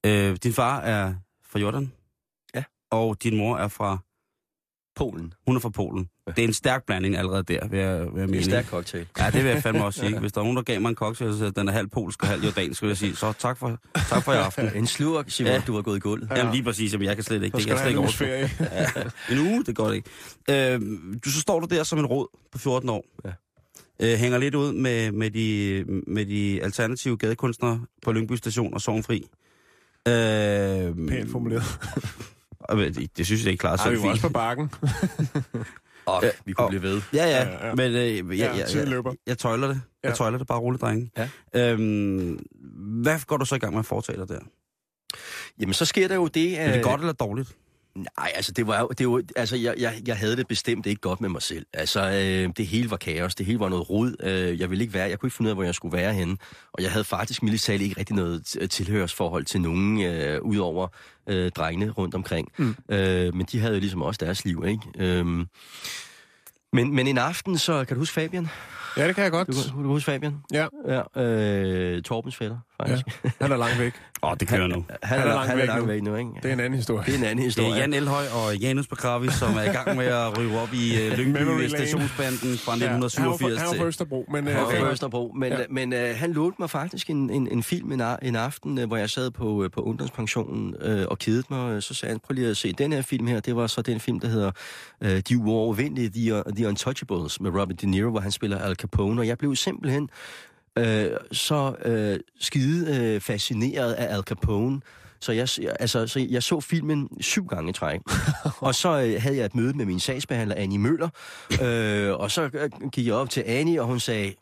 [0.06, 1.14] øh, din far er
[1.52, 1.92] fra Jordan.
[2.56, 2.64] Ja.
[2.92, 3.98] Og din mor er fra,
[4.96, 5.34] Polen.
[5.48, 6.10] hun er fra Polen.
[6.28, 6.32] Ja.
[6.32, 8.38] Det er en stærk blanding allerede der, vil jeg, vil jeg Det er mene.
[8.38, 9.08] en stærk cocktail.
[9.20, 10.20] Ja, det vil jeg fandme også sige.
[10.20, 12.28] Hvis der er nogen, der gav mig en cocktail, så den er halv polsk og
[12.30, 13.80] halv jordansk, så vil jeg sige, så tak for,
[14.10, 14.70] tak for i aften.
[14.78, 15.54] En slurk, Simon, Ja.
[15.54, 15.62] ja.
[15.68, 16.28] du har gået i gulvet.
[16.32, 16.38] Ja.
[16.38, 17.54] Jamen lige præcis, jamen, jeg kan slet ikke.
[17.54, 19.08] Så Det skal kan jeg have slet en ikke overskue.
[19.30, 19.40] ferie.
[19.48, 20.10] En uge, det går det ikke.
[20.74, 20.82] Øh,
[21.26, 23.06] du, så står du der som en råd på 14 år.
[23.26, 23.32] Ja.
[24.02, 28.82] Øh, hænger lidt ud med, med, de, med de alternative gadekunstnere på Lyngby Station og
[28.82, 29.28] Sovnfri.
[30.08, 31.64] Øh, Pænt formuleret.
[32.70, 34.72] Det, det synes jeg ikke klarer Ej, sig vi var også på bakken.
[36.06, 37.02] Og vi kunne og- blive ved.
[37.14, 37.76] Ja, ja, Ja, ja.
[37.76, 39.14] men øh, jeg, jeg, Ja, jeg, jeg, løber.
[39.28, 39.82] jeg tøjler det.
[40.04, 40.16] Jeg Ja.
[40.16, 41.12] tøjler det bare roligt, drenge.
[41.18, 41.72] Ja.
[41.72, 42.40] Øhm,
[43.04, 44.40] hvad går du så i gang med at foretage dig der?
[45.60, 46.60] Jamen, så sker der jo det...
[46.60, 47.56] Er det godt eller dårligt?
[47.96, 51.22] Nej, altså det var det var, altså jeg, jeg, jeg havde det bestemt ikke godt
[51.22, 51.66] med mig selv.
[51.74, 54.16] Altså øh, det hele var kaos, det hele var noget rod.
[54.24, 56.14] Øh, jeg ville ikke være, jeg kunne ikke finde ud af, hvor jeg skulle være
[56.14, 56.38] henne.
[56.74, 60.88] Og jeg havde faktisk mildt talt ikke rigtig noget tilhørsforhold til nogen, øh, udover
[61.30, 62.52] øh, drengene rundt omkring.
[62.58, 62.76] Mm.
[62.90, 64.82] Øh, men de havde jo ligesom også deres liv, ikke?
[65.20, 65.26] Øh,
[66.74, 68.48] men, men en aften, så kan du huske Fabian?
[68.98, 69.48] Ja, det kan jeg godt.
[69.48, 70.36] Du, kan- kan du huske Fabian?
[70.54, 73.06] Ja, Ja, øh, Torbens fætter, faktisk.
[73.24, 73.30] ja.
[73.42, 73.94] Han er langt væk.
[74.24, 74.86] Åh, oh, det kører nu.
[75.04, 75.92] Han, Han er langt han er væk langt nu.
[75.92, 76.30] væk nu, ikke?
[76.44, 77.06] Det er en anden historie.
[77.06, 77.72] det er en anden Det historie.
[77.72, 80.92] er Jan Elhøj og Janus Begravi, som er i gang med at rive op i
[81.12, 83.80] uh, Memory Lyngby stationsbanden fra Ja, han var 1987 fra- Han var til...
[83.80, 84.48] fra Østerbro, men...
[84.48, 85.58] øh, Han var det fra er- Østerbro, men, Ja.
[85.70, 88.98] men øh, han lånte mig faktisk en, en, en film en, en aften, øh, hvor
[88.98, 91.84] jeg sad på, øh, på ungdomspensionen øh, og kedede mig.
[91.84, 93.40] Så sagde han, prøv lige at se den her film her.
[93.40, 94.52] Det var så den film, der hedder
[95.02, 99.22] øh, De uovervindelige, The, The Untouchables med Robert De Niro, hvor han spiller Al Capone.
[99.22, 100.10] Og jeg blev simpelthen
[100.78, 104.82] øh, så øh, skide øh, fascineret af Al Capone.
[105.20, 105.48] Så jeg,
[105.80, 108.02] altså, så jeg så filmen syv gange i træk.
[108.68, 111.10] og så øh, havde jeg et møde med min sagsbehandler, Annie Møller.
[111.62, 114.36] Øh, og så øh, gik jeg op til Annie, og hun sagde,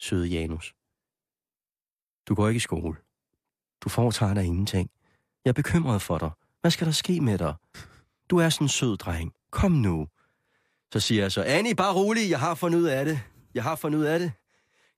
[0.00, 0.74] Søde Janus,
[2.28, 2.96] du går ikke i skole.
[3.84, 4.90] Du foretager dig ingenting.
[5.44, 6.30] Jeg er bekymret for dig.
[6.60, 7.54] Hvad skal der ske med dig?
[8.30, 9.32] Du er sådan en sød dreng.
[9.50, 10.06] Kom nu.
[10.92, 13.20] Så siger jeg så, Annie, bare rolig, jeg har fundet ud af det.
[13.54, 14.32] Jeg har fundet ud af det.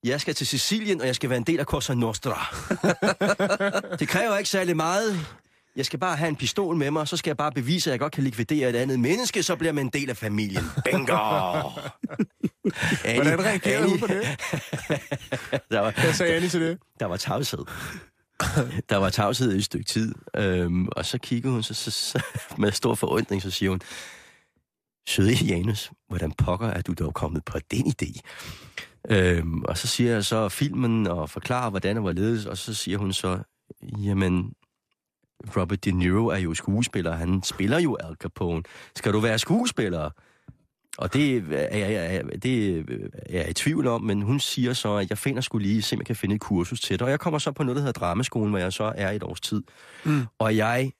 [0.04, 2.54] Jeg skal til Sicilien, og jeg skal være en del af Cosa Nostra.
[4.00, 5.26] det kræver ikke særlig meget.
[5.76, 8.00] Jeg skal bare have en pistol med mig, så skal jeg bare bevise, at jeg
[8.00, 10.64] godt kan likvidere et andet menneske, så bliver man en del af familien.
[10.84, 11.16] Bingo!
[13.04, 14.22] Annie, Hvordan reagerede hun på det?
[15.70, 16.78] der var, Hvad sagde Annie til det?
[17.00, 17.64] der var tavshed.
[18.88, 22.22] Der var tavshed i et stykke tid, øhm, og så kiggede hun så, så, så,
[22.58, 23.80] med stor forundring, så siger hun,
[25.08, 28.20] Søde Janus, hvordan pokker er du dog kommet på den idé?
[29.10, 32.98] Øhm, og så siger jeg så filmen og forklarer, hvordan og hvorledes, og så siger
[32.98, 33.38] hun så,
[33.82, 34.52] jamen,
[35.56, 38.62] Robert De Niro er jo skuespiller, han spiller jo Al Capone.
[38.96, 40.10] Skal du være skuespiller?
[40.98, 42.82] Og det er, jeg, jeg, det er
[43.30, 46.00] jeg i tvivl om, men hun siger så, at jeg finder skulle lige se, om
[46.00, 47.02] jeg kan finde et kursus til det.
[47.02, 49.40] Og jeg kommer så på noget, der hedder Dramaskolen, hvor jeg så er et års
[49.40, 49.62] tid.
[50.04, 50.22] Mm.
[50.38, 50.92] Og jeg...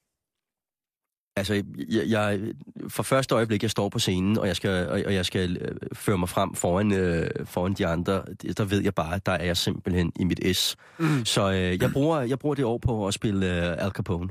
[1.37, 2.41] Altså, jeg, jeg,
[2.89, 5.77] for første øjeblik, jeg står på scenen, og jeg skal, og, og jeg skal øh,
[5.93, 8.23] føre mig frem foran, øh, foran de andre,
[8.57, 10.77] der ved jeg bare, at der er jeg simpelthen i mit S.
[10.99, 11.25] Mm.
[11.25, 14.29] Så øh, jeg, bruger, jeg bruger det år på at spille øh, Al Capone.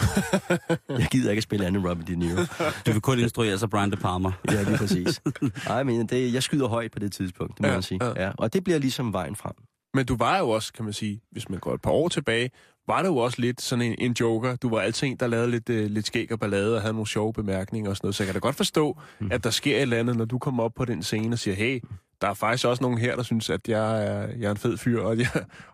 [0.88, 2.40] jeg gider ikke at spille andet Robert De Niro.
[2.86, 4.32] Du vil kun instruere sig Brian De Palma.
[4.52, 5.22] Ja, lige præcis.
[5.66, 8.04] Ej, men det, jeg skyder højt på det tidspunkt, det må ja, man sige.
[8.04, 8.24] ja.
[8.24, 8.32] Ja.
[8.38, 9.54] Og det bliver ligesom vejen frem.
[9.94, 12.50] Men du var jo også, kan man sige, hvis man går et par år tilbage,
[12.86, 14.56] var jo også lidt sådan en, en joker.
[14.56, 17.06] Du var altid en, der lavede lidt, øh, lidt skæg og ballade og havde nogle
[17.06, 18.14] sjove bemærkninger og sådan noget.
[18.14, 19.28] Så jeg kan da godt forstå, mm.
[19.32, 21.54] at der sker et eller andet, når du kommer op på den scene og siger,
[21.54, 21.80] hey,
[22.20, 24.76] der er faktisk også nogen her, der synes, at jeg er, jeg er en fed
[24.76, 25.28] fyr, og jeg,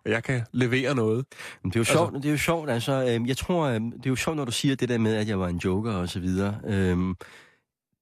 [0.05, 1.25] og jeg kan levere noget.
[1.63, 3.91] Men det er jo sjovt, altså, det er jo sjovt, altså, øhm, jeg tror, øhm,
[3.91, 5.93] det er jo sjovt, når du siger det der med, at jeg var en joker
[5.93, 6.61] og så videre.
[6.67, 7.15] Øhm,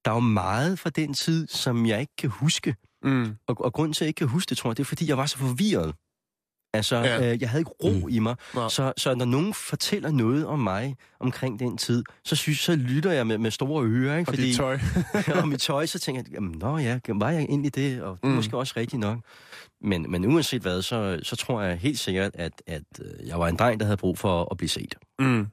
[0.05, 2.75] der er jo meget fra den tid, som jeg ikke kan huske.
[3.03, 3.37] Mm.
[3.47, 5.09] Og, og grunden til, at jeg ikke kan huske det, tror jeg, det er, fordi
[5.09, 5.95] jeg var så forvirret.
[6.73, 7.33] Altså, Ja.
[7.33, 8.09] øh, jeg havde ikke ro mm.
[8.09, 8.35] i mig.
[8.69, 13.13] Så, så når nogen fortæller noget om mig omkring den tid, så, synes, så lytter
[13.13, 14.19] jeg med, med store ører.
[14.19, 14.31] Ikke?
[14.31, 14.79] Og Fordi, dit tøj.
[15.43, 18.03] og mit tøj, så tænker jeg, jamen, nå ja, var jeg egentlig det?
[18.03, 18.31] Og det Mm.
[18.31, 19.19] måske også rigtigt nok.
[19.83, 23.49] Men, men uanset hvad, så, så tror jeg helt sikkert, at, at øh, jeg var
[23.49, 24.95] en dreng, der havde brug for at blive set.
[25.19, 25.47] Mm.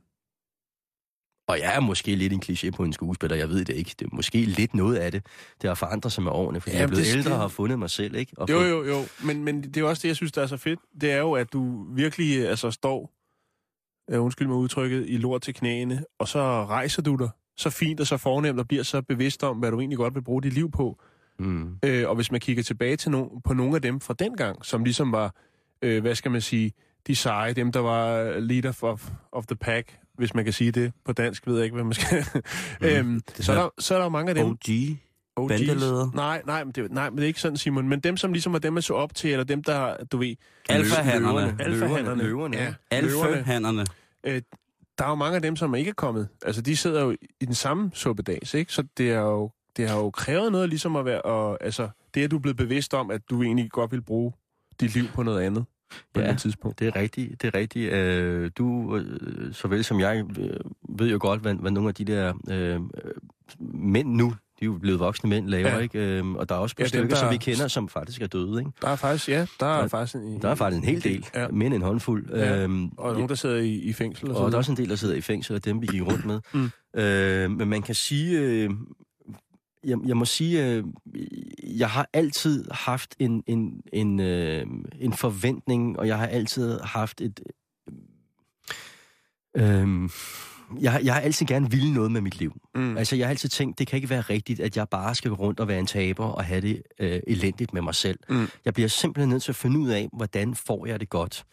[1.47, 3.95] Og jeg er måske lidt en kliché på en skuespiller, jeg ved det ikke.
[3.99, 5.25] Det er måske lidt noget af det.
[5.61, 7.47] Det har forandret sig med årene, fordi Jamen, jeg er blevet det- ældre og har
[7.47, 8.31] fundet mig selv, ikke?
[8.37, 9.03] Og Jo, jo, jo.
[9.23, 10.79] Men, men det er også det, jeg synes, der er så fedt.
[11.01, 13.11] Det er jo, at du virkelig øh, altså, står,
[14.13, 17.99] uh, undskyld mig udtrykket, i lort til knæene, og så rejser du dig så fint
[17.99, 20.53] og så fornemt og bliver så bevidst om, hvad du egentlig godt vil bruge dit
[20.53, 20.99] liv på.
[21.39, 21.77] Mm.
[21.83, 24.83] Øh, og hvis man kigger tilbage til no- på nogle af dem fra dengang, som
[24.83, 25.35] ligesom var,
[25.81, 26.71] øh, hvad skal man sige,
[27.07, 30.93] de seje, dem der var leader of, of the pack, hvis man kan sige det
[31.05, 32.25] på dansk, ved jeg ikke, hvad man skal.
[32.81, 34.45] øhm, så, er der, så er der mange af dem.
[34.45, 34.69] OG.
[35.39, 35.47] OG's.
[35.47, 36.11] Bandeleder.
[36.13, 37.89] Nej, nej, men det, nej, men det er ikke sådan, Simon.
[37.89, 40.35] Men dem, som ligesom var dem, man så op til, eller dem, der, du ved...
[40.69, 41.55] Alfahannerne.
[41.59, 42.23] Alfahannerne.
[42.23, 42.73] Løverne, ja.
[42.91, 43.85] Alfahannerne.
[44.23, 44.41] Øh,
[44.97, 46.27] der er jo mange af dem, som ikke er kommet.
[46.45, 48.73] Altså, de sidder jo i den samme suppedags, ikke?
[48.73, 51.21] Så det er jo, det har jo krævet noget ligesom at være...
[51.21, 54.33] Og, altså, det er du blevet bevidst om, at du egentlig godt vil bruge
[54.79, 55.65] dit liv på noget andet
[56.13, 56.31] på Ja.
[56.33, 56.79] et tidspunkt.
[56.79, 57.93] Det er rigtigt, det er rigtigt.
[57.93, 60.49] Øh, du, øh, såvel som jeg, øh,
[60.89, 62.79] ved jo godt, hvad, hvad nogle af de der øh,
[63.73, 65.77] mænd nu, de er jo blevet voksne mænd, laver, Ja.
[65.77, 65.99] ikke?
[66.17, 68.27] Øh, og der er også par Ja, stykker, der- som vi kender, som faktisk er
[68.27, 68.71] døde, ikke?
[68.81, 71.25] Der er faktisk, ja, der er Der- faktisk en, Der er faktisk en hel del,
[71.35, 71.47] Ja.
[71.47, 72.29] mere end en håndfuld.
[72.29, 72.63] Ja.
[72.63, 74.77] Øhm, Og nogen, der sidder i, i fængsel og, og der er sådan også en
[74.77, 76.39] del, der sidder i fængsel, og dem vi gik rundt med.
[76.53, 76.69] Mm.
[77.01, 78.69] Øh, men man kan sige, øh,
[79.85, 80.83] jeg, jeg må sige, øh,
[81.63, 84.65] jeg har altid haft en, en, en, øh,
[84.99, 87.39] en forventning, og jeg har altid haft et...
[89.57, 90.09] Øh,
[90.81, 92.53] jeg, har- jeg har altid gerne ville noget med mit liv.
[92.75, 92.97] Mm.
[92.97, 95.35] Altså, jeg har altid tænkt, det kan ikke være rigtigt, at jeg bare skal gå
[95.37, 98.19] rundt og være en taber og have det øh, elendigt med mig selv.
[98.29, 98.47] Mm.
[98.65, 101.45] Jeg bliver simpelthen nødt til at finde ud af, hvordan får jeg det godt.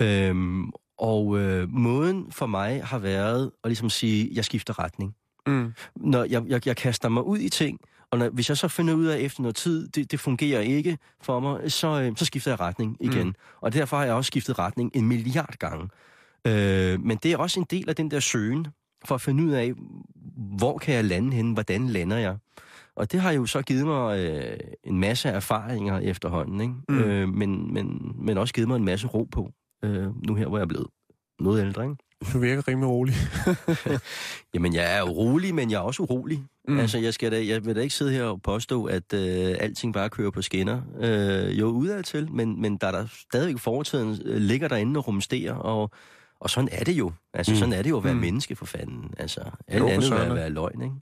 [0.00, 5.14] Øhm, og øh, måden for mig har været at ligesom sige, jeg skifter retning.
[5.48, 5.72] Mm.
[5.96, 7.80] Når jeg, jeg, jeg kaster mig ud i ting,
[8.10, 10.98] og når, hvis jeg så finder ud af efter noget tid, det, det fungerer ikke
[11.20, 13.22] for mig, så, øh, så skifter jeg retning igen.
[13.22, 13.26] Mm.
[13.26, 13.34] Mm.
[13.60, 15.88] Og derfor har jeg også skiftet retning en milliard gange.
[16.44, 18.66] Øh, men det er også en del af den der søgen,
[19.04, 19.72] for at finde ud af,
[20.58, 22.36] hvor kan jeg lande henne, hvordan lander jeg.
[22.96, 26.74] Og det har jo så givet mig øh, en masse erfaringer efterhånden, ikke?
[26.88, 26.94] Mm.
[26.94, 27.00] Mm.
[27.00, 29.50] Øh, men, men, men også givet mig en masse ro på,
[29.84, 30.86] øh, nu her, hvor jeg er blevet
[31.40, 31.96] noget ældre, ikke?
[32.32, 33.14] Du virker rimelig rolig.
[34.54, 36.44] Jamen, jeg er jo rolig, men jeg er også urolig.
[36.68, 36.78] Mm.
[36.78, 39.94] Altså, jeg, skal da, jeg vil da ikke sidde her og påstå, at øh, alting
[39.94, 40.82] bare kører på skinner.
[41.00, 45.08] Øh, jo, udad til, men, men der er der stadigvæk fortiden, øh, ligger derinde og
[45.08, 45.90] rumsterer, og,
[46.40, 47.12] og sådan er det jo.
[47.34, 47.58] Altså, Mm.
[47.58, 48.20] sådan er det jo at være Mm.
[48.20, 49.14] menneske for fanden.
[49.18, 50.32] Altså, alt Jo, andet vil da.
[50.34, 50.94] være løgn, ikke?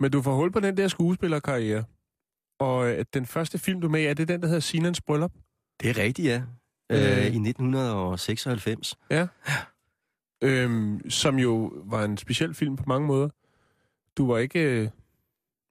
[0.00, 1.84] Men du får hul på den der skuespillerkarriere.
[2.60, 5.32] Og øh, den første film, du er med er det den, der hedder Sinans Bryllup?
[5.82, 6.42] Det er rigtigt, ja.
[6.90, 7.18] Øh.
[7.18, 8.94] Øh, I 1996.
[10.42, 13.28] Øhm, som jo var en speciel film på mange måder.
[14.16, 14.88] Du var ikke øh,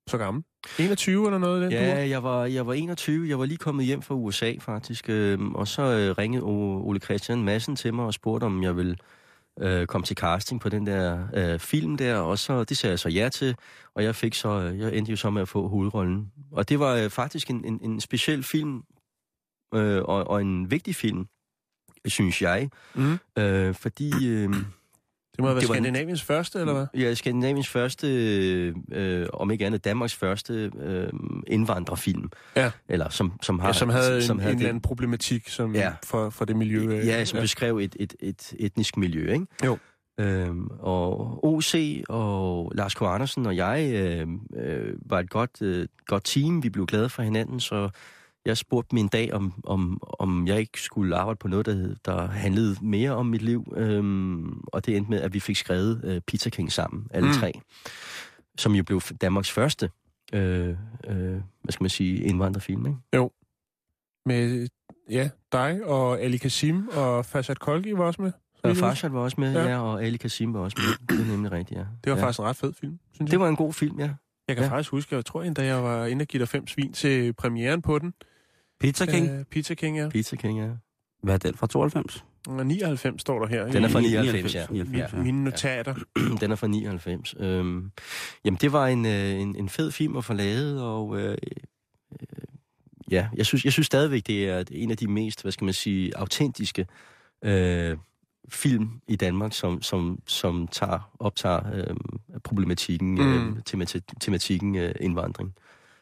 [0.08, 0.44] så gammel.
[0.80, 3.30] 21 eller noget af den Ja, du jeg var, jeg var 21.
[3.30, 5.10] Jeg var lige kommet hjem fra USA, faktisk.
[5.10, 8.96] Øh, og så øh, ringede Ole Christian Madsen til mig og spurgte, om jeg ville
[9.60, 12.18] øh, komme til casting på den der øh, film der.
[12.18, 13.56] Og så, det sagde jeg så ja til.
[13.96, 16.32] Og jeg fik så, øh, jeg endte jo så med at få hovedrollen.
[16.52, 18.84] Og det var øh, faktisk en, en, en speciel film,
[19.74, 21.28] øh, og, og en vigtig film,
[22.12, 22.70] synes jeg.
[22.96, 23.18] Mm.
[23.38, 24.28] Øh, fordi...
[24.28, 24.50] Øh,
[25.38, 26.86] Det må have været Det var en- Skandinaviens første, eller hvad?
[26.94, 28.08] Ja, Skandinaviens første,
[28.92, 31.10] øh, om ikke andet Danmarks første øh,
[31.48, 32.30] indvandrerfilm.
[32.56, 32.72] Ja.
[32.90, 33.68] Eller som, som har...
[33.68, 35.92] Ja, som havde en, en det- eller anden problematik som, Ja.
[36.04, 36.80] for, for det miljø.
[36.98, 39.46] øh, Ja, som beskrev et, et, et etnisk miljø, ikke?
[39.66, 39.78] Jo.
[40.20, 43.02] Øhm, og OC og Lars K.
[43.02, 46.64] Andersen og jeg øh, øh, var et godt, øh, godt team.
[46.64, 47.90] Vi blev glade for hinanden, så
[48.48, 52.28] jeg spurgte min dag, om, om, om jeg ikke skulle arbejde på noget, der, der
[52.28, 53.74] handlede mere om mit liv.
[53.76, 57.34] Øhm, og det endte med, at vi fik skrevet øh, Pizza King sammen, alle Mm.
[57.34, 57.54] tre.
[58.58, 59.90] Som jo blev Danmarks første,
[60.34, 60.76] øh, øh,
[61.64, 63.30] hvad skal man sige, indvandrerfilm, ikke?
[64.26, 64.68] Med
[65.10, 68.32] ja, dig og Ali Kasim og Fasad Kolgi var også med.
[68.64, 69.70] Og Farshad var også med, Ja.
[69.70, 69.80] ja.
[69.82, 71.18] og Ali Kassim var også med.
[71.18, 71.86] Det er nemlig rigtigt, ja.
[72.04, 72.24] Det var ja.
[72.24, 73.40] faktisk en ret fed film, synes Det jeg.
[73.40, 74.10] var en god film, ja.
[74.48, 74.72] Jeg kan ja.
[74.72, 77.82] faktisk huske, jeg tror endda, jeg var inde og give dig fem svin til premieren
[77.82, 78.14] på den.
[78.80, 79.30] Pizza King.
[79.30, 80.10] Øh, Pizza King, ja.
[80.10, 80.70] Pizza King, ja.
[81.24, 82.26] Hvad er den fra 92?
[82.48, 83.72] Og 99 står der her.
[83.72, 84.66] Den er fra i 99, ja.
[84.70, 85.18] 99, ja.
[85.24, 85.96] Mine notater.
[86.42, 87.36] Den er fra 99.
[87.40, 87.92] Øhm,
[88.46, 92.28] jamen, det var en, øh, en, en fed film at få lavet, og øh, øh,
[93.12, 95.74] ja, jeg synes, jeg synes stadigvæk, det er en af de mest, hvad skal man
[95.74, 96.88] sige, autentiske
[97.44, 97.98] øh,
[98.50, 101.96] film i Danmark, som, som, som tager, optager øh,
[102.44, 103.48] problematikken, Mm.
[103.50, 105.54] øh, temati- tematikken øh, indvandring.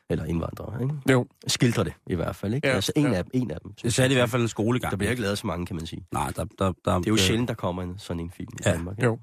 [0.09, 0.95] Eller indvandrere, ikke?
[1.11, 1.25] Jo.
[1.47, 2.67] Skildrer det i hvert fald, ikke?
[2.67, 3.13] Ja, altså en, ja.
[3.13, 3.73] af, en af dem.
[3.83, 4.91] Det satte i hvert fald en skolegang.
[4.91, 6.05] Der bliver ikke lavet så mange, kan man sige.
[6.11, 8.57] Nej, der, der, der, Det er jo sjældent, der kommer en sådan en film i
[8.65, 9.03] Ja, Danmark.
[9.03, 9.19] jo.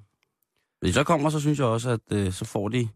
[0.81, 2.89] Hvis så kommer, så synes jeg også, at øh, så får de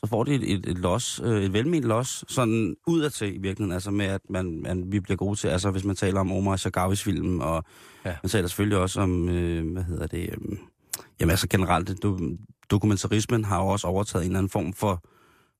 [0.00, 3.72] så får de et, et, et los, øh, et velment los, sådan udadtil i virkeligheden,
[3.72, 6.56] altså med, at man, man, vi bliver gode til, altså hvis man taler om Omar
[6.56, 7.64] Shagavis film, og
[8.04, 8.10] Ja.
[8.10, 8.16] ja.
[8.22, 10.58] man taler selvfølgelig også om, øh, hvad hedder det, øh,
[11.20, 12.18] jamen altså generelt, do,
[12.70, 15.02] dokumentarismen har jo også overtaget en eller anden form for,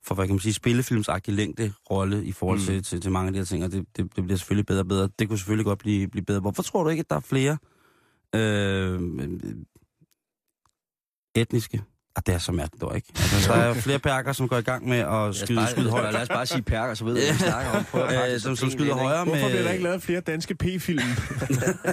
[0.06, 2.76] for hvad kan man sige, spillefilmsagtig længde rolle i forhold til, Mm.
[2.76, 2.82] mm.
[2.82, 4.88] til, til mange af de her ting, og det, det, det bliver selvfølgelig bedre og
[4.88, 5.08] bedre.
[5.18, 6.40] Det kunne selvfølgelig godt blive, blive bedre.
[6.40, 7.58] Hvorfor tror du ikke, at der er flere
[8.34, 9.00] øh,
[11.34, 11.82] etniske,
[12.16, 13.08] Og det er så mærkeligt dog, ikke?
[13.16, 16.12] Altså, der er flere perker, som går i gang med at skyde, bare, skyde højt.
[16.12, 17.84] lad os bare sige perker, så ved du, hvad vi snakker om.
[17.84, 19.90] Prøv at Øh, som, som skyder højere Hvorfor bliver der ikke med...
[19.90, 21.08] lavet flere danske P-film?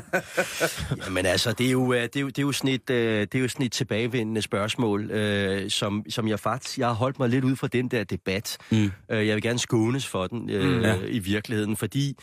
[1.15, 3.21] Men altså, det er jo, øh, det er jo, det er jo sådan et, øh,
[3.21, 7.19] det er jo sådan et tilbagevendende spørgsmål, øh, som, som jeg faktisk, jeg har holdt
[7.19, 8.57] mig lidt ud fra den der debat.
[8.71, 8.91] Mm.
[9.11, 10.81] Øh, jeg vil gerne skånes for den øh, Mm.
[10.81, 10.95] Ja.
[11.07, 12.17] i virkeligheden, fordi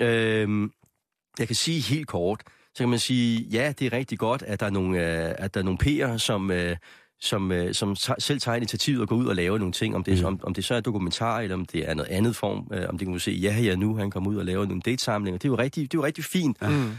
[0.00, 0.68] øh,
[1.38, 2.40] jeg kan sige helt kort,
[2.74, 4.98] så kan man sige, ja, det er rigtig godt, at der er nogle,
[5.28, 6.76] øh, at der er nogle P'er, som, øh,
[7.20, 10.18] som, øh, som selv tager initiativet og går ud og laver nogle ting, om det,
[10.20, 10.24] Mm.
[10.26, 12.98] om, om det så er dokumentar, eller om det er noget andet form, øh, om
[12.98, 15.44] det kan man se, ja, ja, nu han kommer ud og laver nogle datesamlinger, det
[15.44, 16.62] er jo rigtig, det er jo rigtig fint.
[16.62, 16.90] Mm.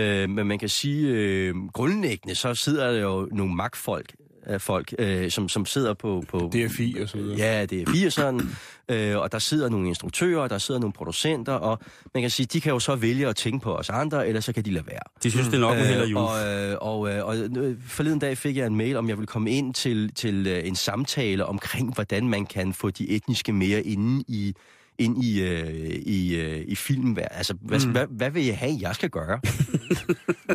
[0.00, 4.14] Øh, men man kan sige, øh, grundlæggende, så sidder der jo nogle magtfolk,
[4.46, 6.24] af folk, øh, som, som sidder på...
[6.28, 7.38] på DFI og så videre.
[7.38, 8.46] Ja, det er 80'eren,
[8.88, 11.78] øh, og der sidder nogle instruktører, der sidder nogle producenter, og
[12.14, 14.52] man kan sige, de kan jo så vælge at tænke på os andre, eller så
[14.52, 15.00] kan de lade være.
[15.22, 16.20] De synes, det er nok med held og jul.
[16.20, 19.26] og, øh, og, øh, og øh, forleden dag fik jeg en mail, om jeg ville
[19.26, 23.82] komme ind til, til øh, en samtale omkring, hvordan man kan få de etniske mere
[23.82, 24.54] inde i
[24.98, 27.18] ind i, øh, i, øh, i filmen.
[27.30, 27.92] Altså, hvad, mm.
[27.92, 29.40] hvad, hvad vil jeg have, jeg skal gøre?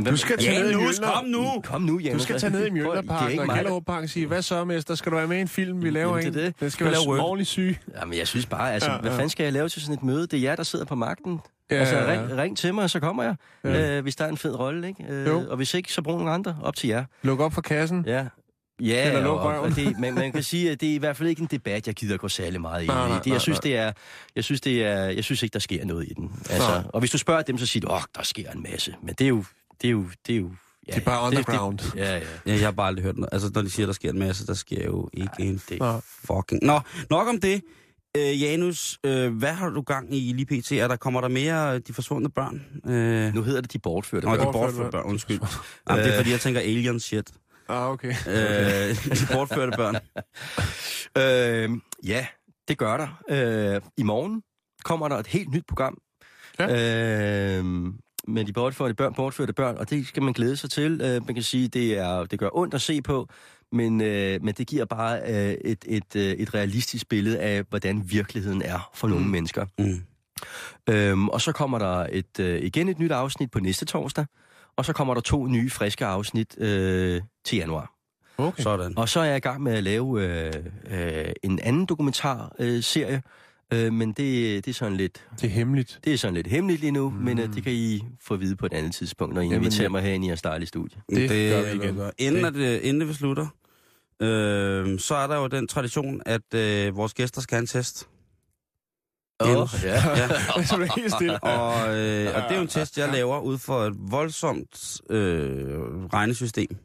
[0.05, 1.13] Du skal tage ned i Janus, Mjølner.
[1.13, 1.61] kom nu!
[1.63, 2.21] Kom nu, Janus.
[2.21, 4.95] Du skal tage ned i er Mjølnerparken og Gellerupparken og sige, hvad så, mester?
[4.95, 6.33] Skal du være med i en film, vi laver Jamen, en?
[6.33, 6.59] det det.
[6.59, 7.77] Den skal være ordentligt syg.
[8.01, 10.03] Jamen, jeg synes bare, altså, Ja, ja, hvad fanden skal jeg lave til sådan et
[10.03, 10.21] møde?
[10.21, 11.39] Det er jer, der sidder på magten.
[11.71, 13.97] Ja, altså, ring, ring til mig, så kommer jeg, ja.
[13.97, 15.03] øh, hvis der er en fed rolle, ikke?
[15.09, 15.43] Øh, Jo.
[15.49, 17.05] og hvis ikke, så brug nogle andre op til jer.
[17.23, 18.03] Luk op for kassen.
[18.07, 18.25] Ja.
[18.81, 21.29] Ja, Eller og, og det, man, man kan sige, at det er i hvert fald
[21.29, 22.95] ikke en debat, jeg gider gå særlig meget ind i.
[22.95, 23.61] nej, Det, nej, jeg synes, nej.
[23.63, 23.91] det er,
[24.35, 26.31] jeg synes, det er, jeg synes ikke, der sker noget i den.
[26.49, 26.83] Altså, Nej.
[26.93, 28.95] og hvis du spørger dem, så siger de, åh, der sker en masse.
[29.03, 29.43] Men det er jo,
[29.81, 30.51] det er jo, det er jo,
[30.87, 31.77] ja, Det er bare underground.
[31.77, 32.19] Det, ja, ja.
[32.45, 33.29] Ja, jeg har bare aldrig hørt noget.
[33.31, 36.01] Altså, når de siger, der sker en masse, der sker jo ikke Ej, en det-
[36.25, 36.63] fucking...
[36.63, 37.61] Nå, nok om det.
[38.17, 40.71] Øh, Janus, øh, hvad har du gang i lige pt?
[40.71, 42.65] Er der, kommer der mere øh, de forsvundne børn?
[42.93, 44.25] Øh, Nu hedder det de bortførte.
[44.27, 44.53] Nå, de børn.
[44.53, 44.91] bortførte børn.
[44.91, 45.39] børn, undskyld.
[45.89, 47.27] Jamen, det er fordi, jeg tænker alien shit.
[47.69, 48.13] Ah, okay.
[48.27, 49.95] Øh, de bortførte børn.
[51.17, 52.27] Øh, ja,
[52.67, 53.23] det gør der.
[53.75, 54.43] Øh, I morgen
[54.83, 55.97] kommer der et helt nyt program.
[56.59, 57.57] Ja.
[57.57, 57.65] Øh,
[58.27, 61.01] med de bortførte børn, bortførte børn, og det skal man glæde sig til.
[61.03, 63.27] Øh, man kan sige, det er det gør ondt at se på,
[63.71, 68.03] men, øh, men det giver bare øh, et, et, øh, et realistisk billede af, hvordan
[68.05, 69.65] virkeligheden er for nogle mennesker.
[69.79, 70.01] Mm.
[70.89, 74.25] Øhm, og så kommer der et, øh, igen et nyt afsnit på næste torsdag,
[74.79, 77.93] og så kommer der to nye, friske afsnit øh, til januar.
[78.37, 78.63] okay.
[78.63, 78.97] Sådan.
[78.97, 80.53] Og så er jeg i gang med at lave øh,
[80.91, 83.21] øh, en anden dokumentarserie, øh, serie,
[83.73, 85.99] øh, men det, det er sådan lidt Det er hemmeligt.
[86.03, 87.15] det er sådan lidt hemmeligt lige nu, mm.
[87.15, 89.57] men øh, det kan I få at vide på et andet tidspunkt, når I Jamen,
[89.57, 91.01] inviterer mig herinde i jeres dejlige studie.
[91.09, 91.95] Det gør vi igen.
[91.95, 92.09] Gør.
[92.17, 93.47] Inden, at, øh, inden vi slutter,
[94.19, 98.07] øh, så er der jo den tradition, at øh, vores gæster skal have en test.
[99.45, 99.83] Janus.
[99.83, 100.17] ja.
[100.17, 100.63] Ja.
[100.63, 101.43] Så helt stille.
[101.43, 105.79] Og, øh, og det er jo en test, jeg laver ud for et voldsomt øh,
[106.13, 106.75] regnesystem,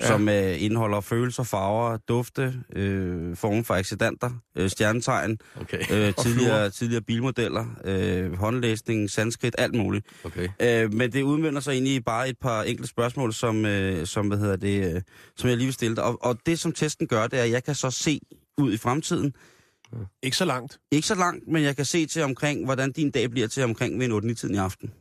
[0.00, 0.06] Ja.
[0.06, 5.78] som øh, indeholder følelser, farver, dufte, øh, former for accidenter, øh, stjernetegn, Okay.
[5.90, 10.06] øh, tidligere, tidligere bilmodeller, øh, håndlæsning, sanskrit, alt muligt.
[10.24, 10.48] okay.
[10.60, 14.26] Øh, men det udmynder sig egentlig i bare et par enkelte spørgsmål, som, øh, som,
[14.28, 15.02] hvad hedder det, øh,
[15.36, 16.04] som jeg lige vil stille dig.
[16.04, 18.20] Og, og det, som testen gør, det er, at jeg kan så se
[18.58, 19.32] ud i fremtiden.
[20.22, 20.80] Ikke så langt.
[20.90, 23.98] Ikke så langt, men jeg kan se til omkring, hvordan din dag bliver til omkring
[23.98, 24.92] ved en 8 tiden i aften.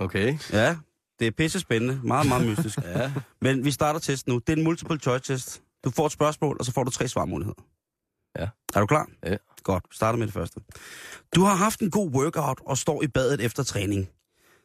[0.00, 0.38] Okay.
[0.52, 0.76] Ja,
[1.18, 2.00] det er pisse spændende.
[2.04, 2.78] Meget, meget mystisk.
[2.84, 3.12] Ja.
[3.40, 4.38] Men vi starter testen nu.
[4.38, 5.62] Det er en multiple choice test.
[5.84, 7.62] Du får et spørgsmål, og så får du tre svarmuligheder.
[8.38, 8.48] Ja.
[8.74, 9.08] Er du klar?
[9.24, 9.36] Ja.
[9.62, 10.60] Godt, vi starter med det første.
[11.34, 14.08] Du har haft en god workout og står i badet efter træning.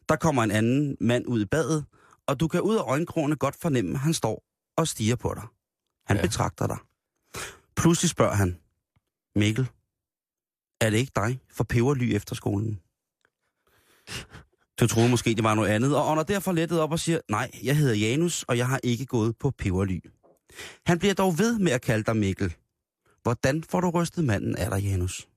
[0.09, 1.85] Der kommer en anden mand ud i badet,
[2.27, 4.43] og du kan ud af øjenkrogene godt fornemme, at han står
[4.77, 5.43] og stiger på dig.
[6.07, 6.21] Han Ja.
[6.21, 6.27] ja.
[6.27, 6.77] betragter dig.
[7.75, 8.57] Pludselig spørger han,
[9.35, 9.69] Mikkel,
[10.81, 12.79] er det ikke dig for peberly efter skolen?
[14.79, 17.51] Du troede måske, det var noget andet, og ånder derfor lettet op og siger, nej,
[17.63, 19.99] jeg hedder Janus, og jeg har ikke gået på peberly.
[20.85, 22.55] Han bliver dog ved med at kalde dig Mikkel.
[23.23, 25.27] Hvordan får du rystet manden af dig, Janus?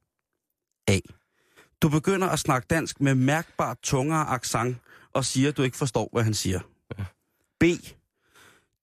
[0.88, 0.98] A.
[1.82, 4.76] Du begynder at snakke dansk med mærkbart tungere accent
[5.12, 6.60] og siger, at du ikke forstår, hvad han siger.
[7.60, 7.64] B.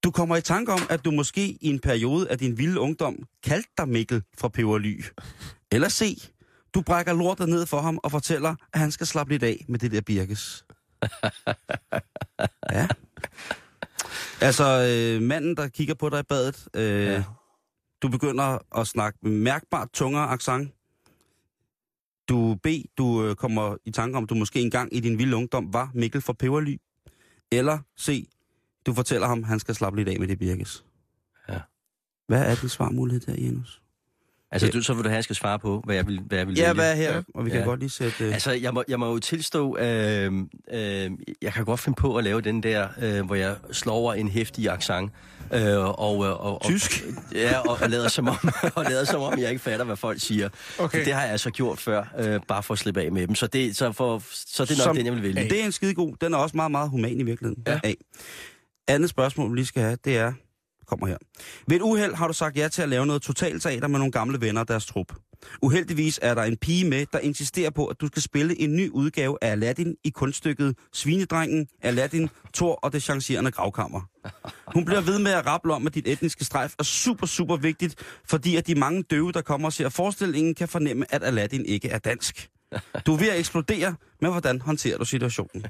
[0.06, 3.16] Du kommer i tanke om, at du måske i en periode af din vilde ungdom
[3.44, 5.04] kaldte dig Mikkel fra Peberly.
[5.72, 6.30] Eller C.
[6.74, 9.80] Du brækker lortet ned for ham og fortæller, at han skal slappe lidt af med
[9.80, 10.66] det der birkes.
[12.72, 12.88] Ja.
[14.42, 17.24] Altså, øh, manden, der kigger på dig i badet, øh, Ja.
[18.02, 20.72] du begynder at snakke mærkbart tungere accent.
[22.30, 25.36] Du B, du øh, kommer i tanke om, at du måske engang i din vilde
[25.36, 26.78] ungdom var Mikkel fra Peberly.
[27.52, 28.28] Eller C,
[28.86, 30.84] du fortæller ham, han skal slappe lidt af med det birkes.
[31.50, 31.60] Ja.
[32.28, 33.82] Hvad er din svarmulighed der, Janus?
[34.52, 36.38] Altså, du, så vil du have, at jeg skal svare på, hvad jeg vil, hvad
[36.38, 36.74] jeg vil Ja, vælge.
[36.74, 37.24] hvad er her?
[37.36, 37.66] Og vi kan Ja.
[37.66, 38.24] godt lige sætte...
[38.26, 40.34] Øh, Altså, jeg må, jeg må jo tilstå, øh,
[40.74, 41.12] øh,
[41.42, 44.28] jeg kan godt finde på at lave den der, øh, hvor jeg slår over en
[44.30, 45.12] hæftig accent.
[45.54, 47.04] Øh, og, og, og, Tysk?
[47.08, 49.96] Og, ja, og, og, lader som om, og lader som om, jeg ikke fatter, hvad
[49.96, 50.50] folk siger.
[50.80, 51.00] Okay.
[51.00, 53.36] Så det har jeg altså gjort før, øh, bare for at slippe af med dem.
[53.36, 55.50] Så det, så for, så det er nok Som- den, jeg vil vælge.
[55.50, 56.16] Det er en skide god.
[56.22, 57.64] Den er også meget, meget human i virkeligheden.
[57.68, 57.80] Ja.
[57.84, 57.94] A.
[58.88, 60.34] Andet spørgsmål, vi lige skal have, det er...
[60.88, 61.18] Kommer her.
[61.68, 64.42] Ved et uheld har du sagt ja til at lave noget totalteater med nogle gamle
[64.42, 65.14] venner og deres trup.
[65.62, 68.90] Uheldigvis er der en pige med, der insisterer på, at du skal spille en ny
[68.90, 74.02] udgave af Aladdin i kunststykket Svinedrengen, Aladdin, Thor og det chancerende gravkammer.
[74.74, 77.96] Hun bliver ved med at rappe om, at dit etniske strejf er super, super vigtigt,
[78.26, 81.90] fordi at de mange døve, der kommer og ser forestillingen, kan fornemme, at Aladdin ikke
[81.90, 82.50] er dansk.
[83.06, 85.66] Du er ved at eksplodere, men hvordan håndterer du situationen?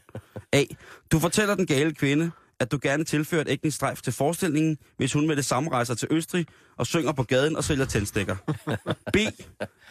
[0.54, 0.64] A.
[1.12, 5.14] Du fortæller den gale kvinde, at du gerne tilfører et etnisk strejf til forestillingen, hvis
[5.14, 6.46] hun med det samme rejser til Østrig
[6.78, 8.36] og synger på gaden og sælger tændstikker.
[9.14, 9.18] B.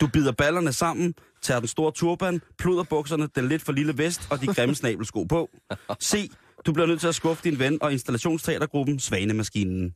[0.01, 4.41] Du bider ballerne sammen, tager den store turban, pluderbukserne, den lidt for lille vest og
[4.41, 5.51] de grimme snabelsko på.
[6.03, 6.31] C.
[6.67, 9.95] Du bliver nødt til at skuffe din ven og installationsteatergruppen Svanemaskinen.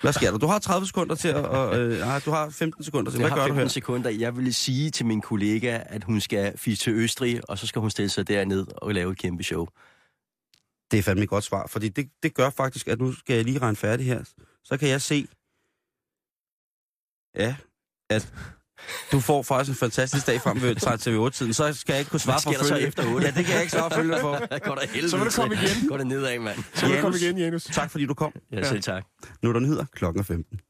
[0.00, 0.38] Hvad sker der?
[0.38, 1.36] Du har 30 sekunder til at...
[1.36, 3.18] Og, øh, nej, du har 15 sekunder til.
[3.18, 3.68] Jeg Hvad har gør du 15 her?
[3.68, 4.10] sekunder.
[4.10, 7.80] Jeg vil sige til min kollega, at hun skal fise til Østrig, og så skal
[7.80, 9.66] hun stille sig derned og lave et kæmpe show.
[10.94, 13.44] Det er fandme et godt svar, fordi det, det gør faktisk, at nu skal jeg
[13.44, 14.24] lige regne færdig her.
[14.64, 15.26] Så kan jeg se,
[17.36, 17.56] ja,
[18.10, 18.32] at
[19.12, 21.54] du får faktisk en fantastisk dag frem ved TV8-tiden.
[21.54, 22.86] Så skal jeg ikke kunne svare for der så følge.
[22.86, 23.26] efter otte?
[23.26, 24.58] Ja, det kan jeg ikke svare følge for.
[24.68, 25.88] Går der Så vil du komme igen.
[25.88, 26.58] Går det nedad, mand.
[26.74, 27.64] Så vil du komme igen, Janus.
[27.64, 28.32] Tak fordi du kom.
[28.52, 29.04] Ja, selv tak.
[29.42, 30.60] Nu er der nyheder klokken er 15.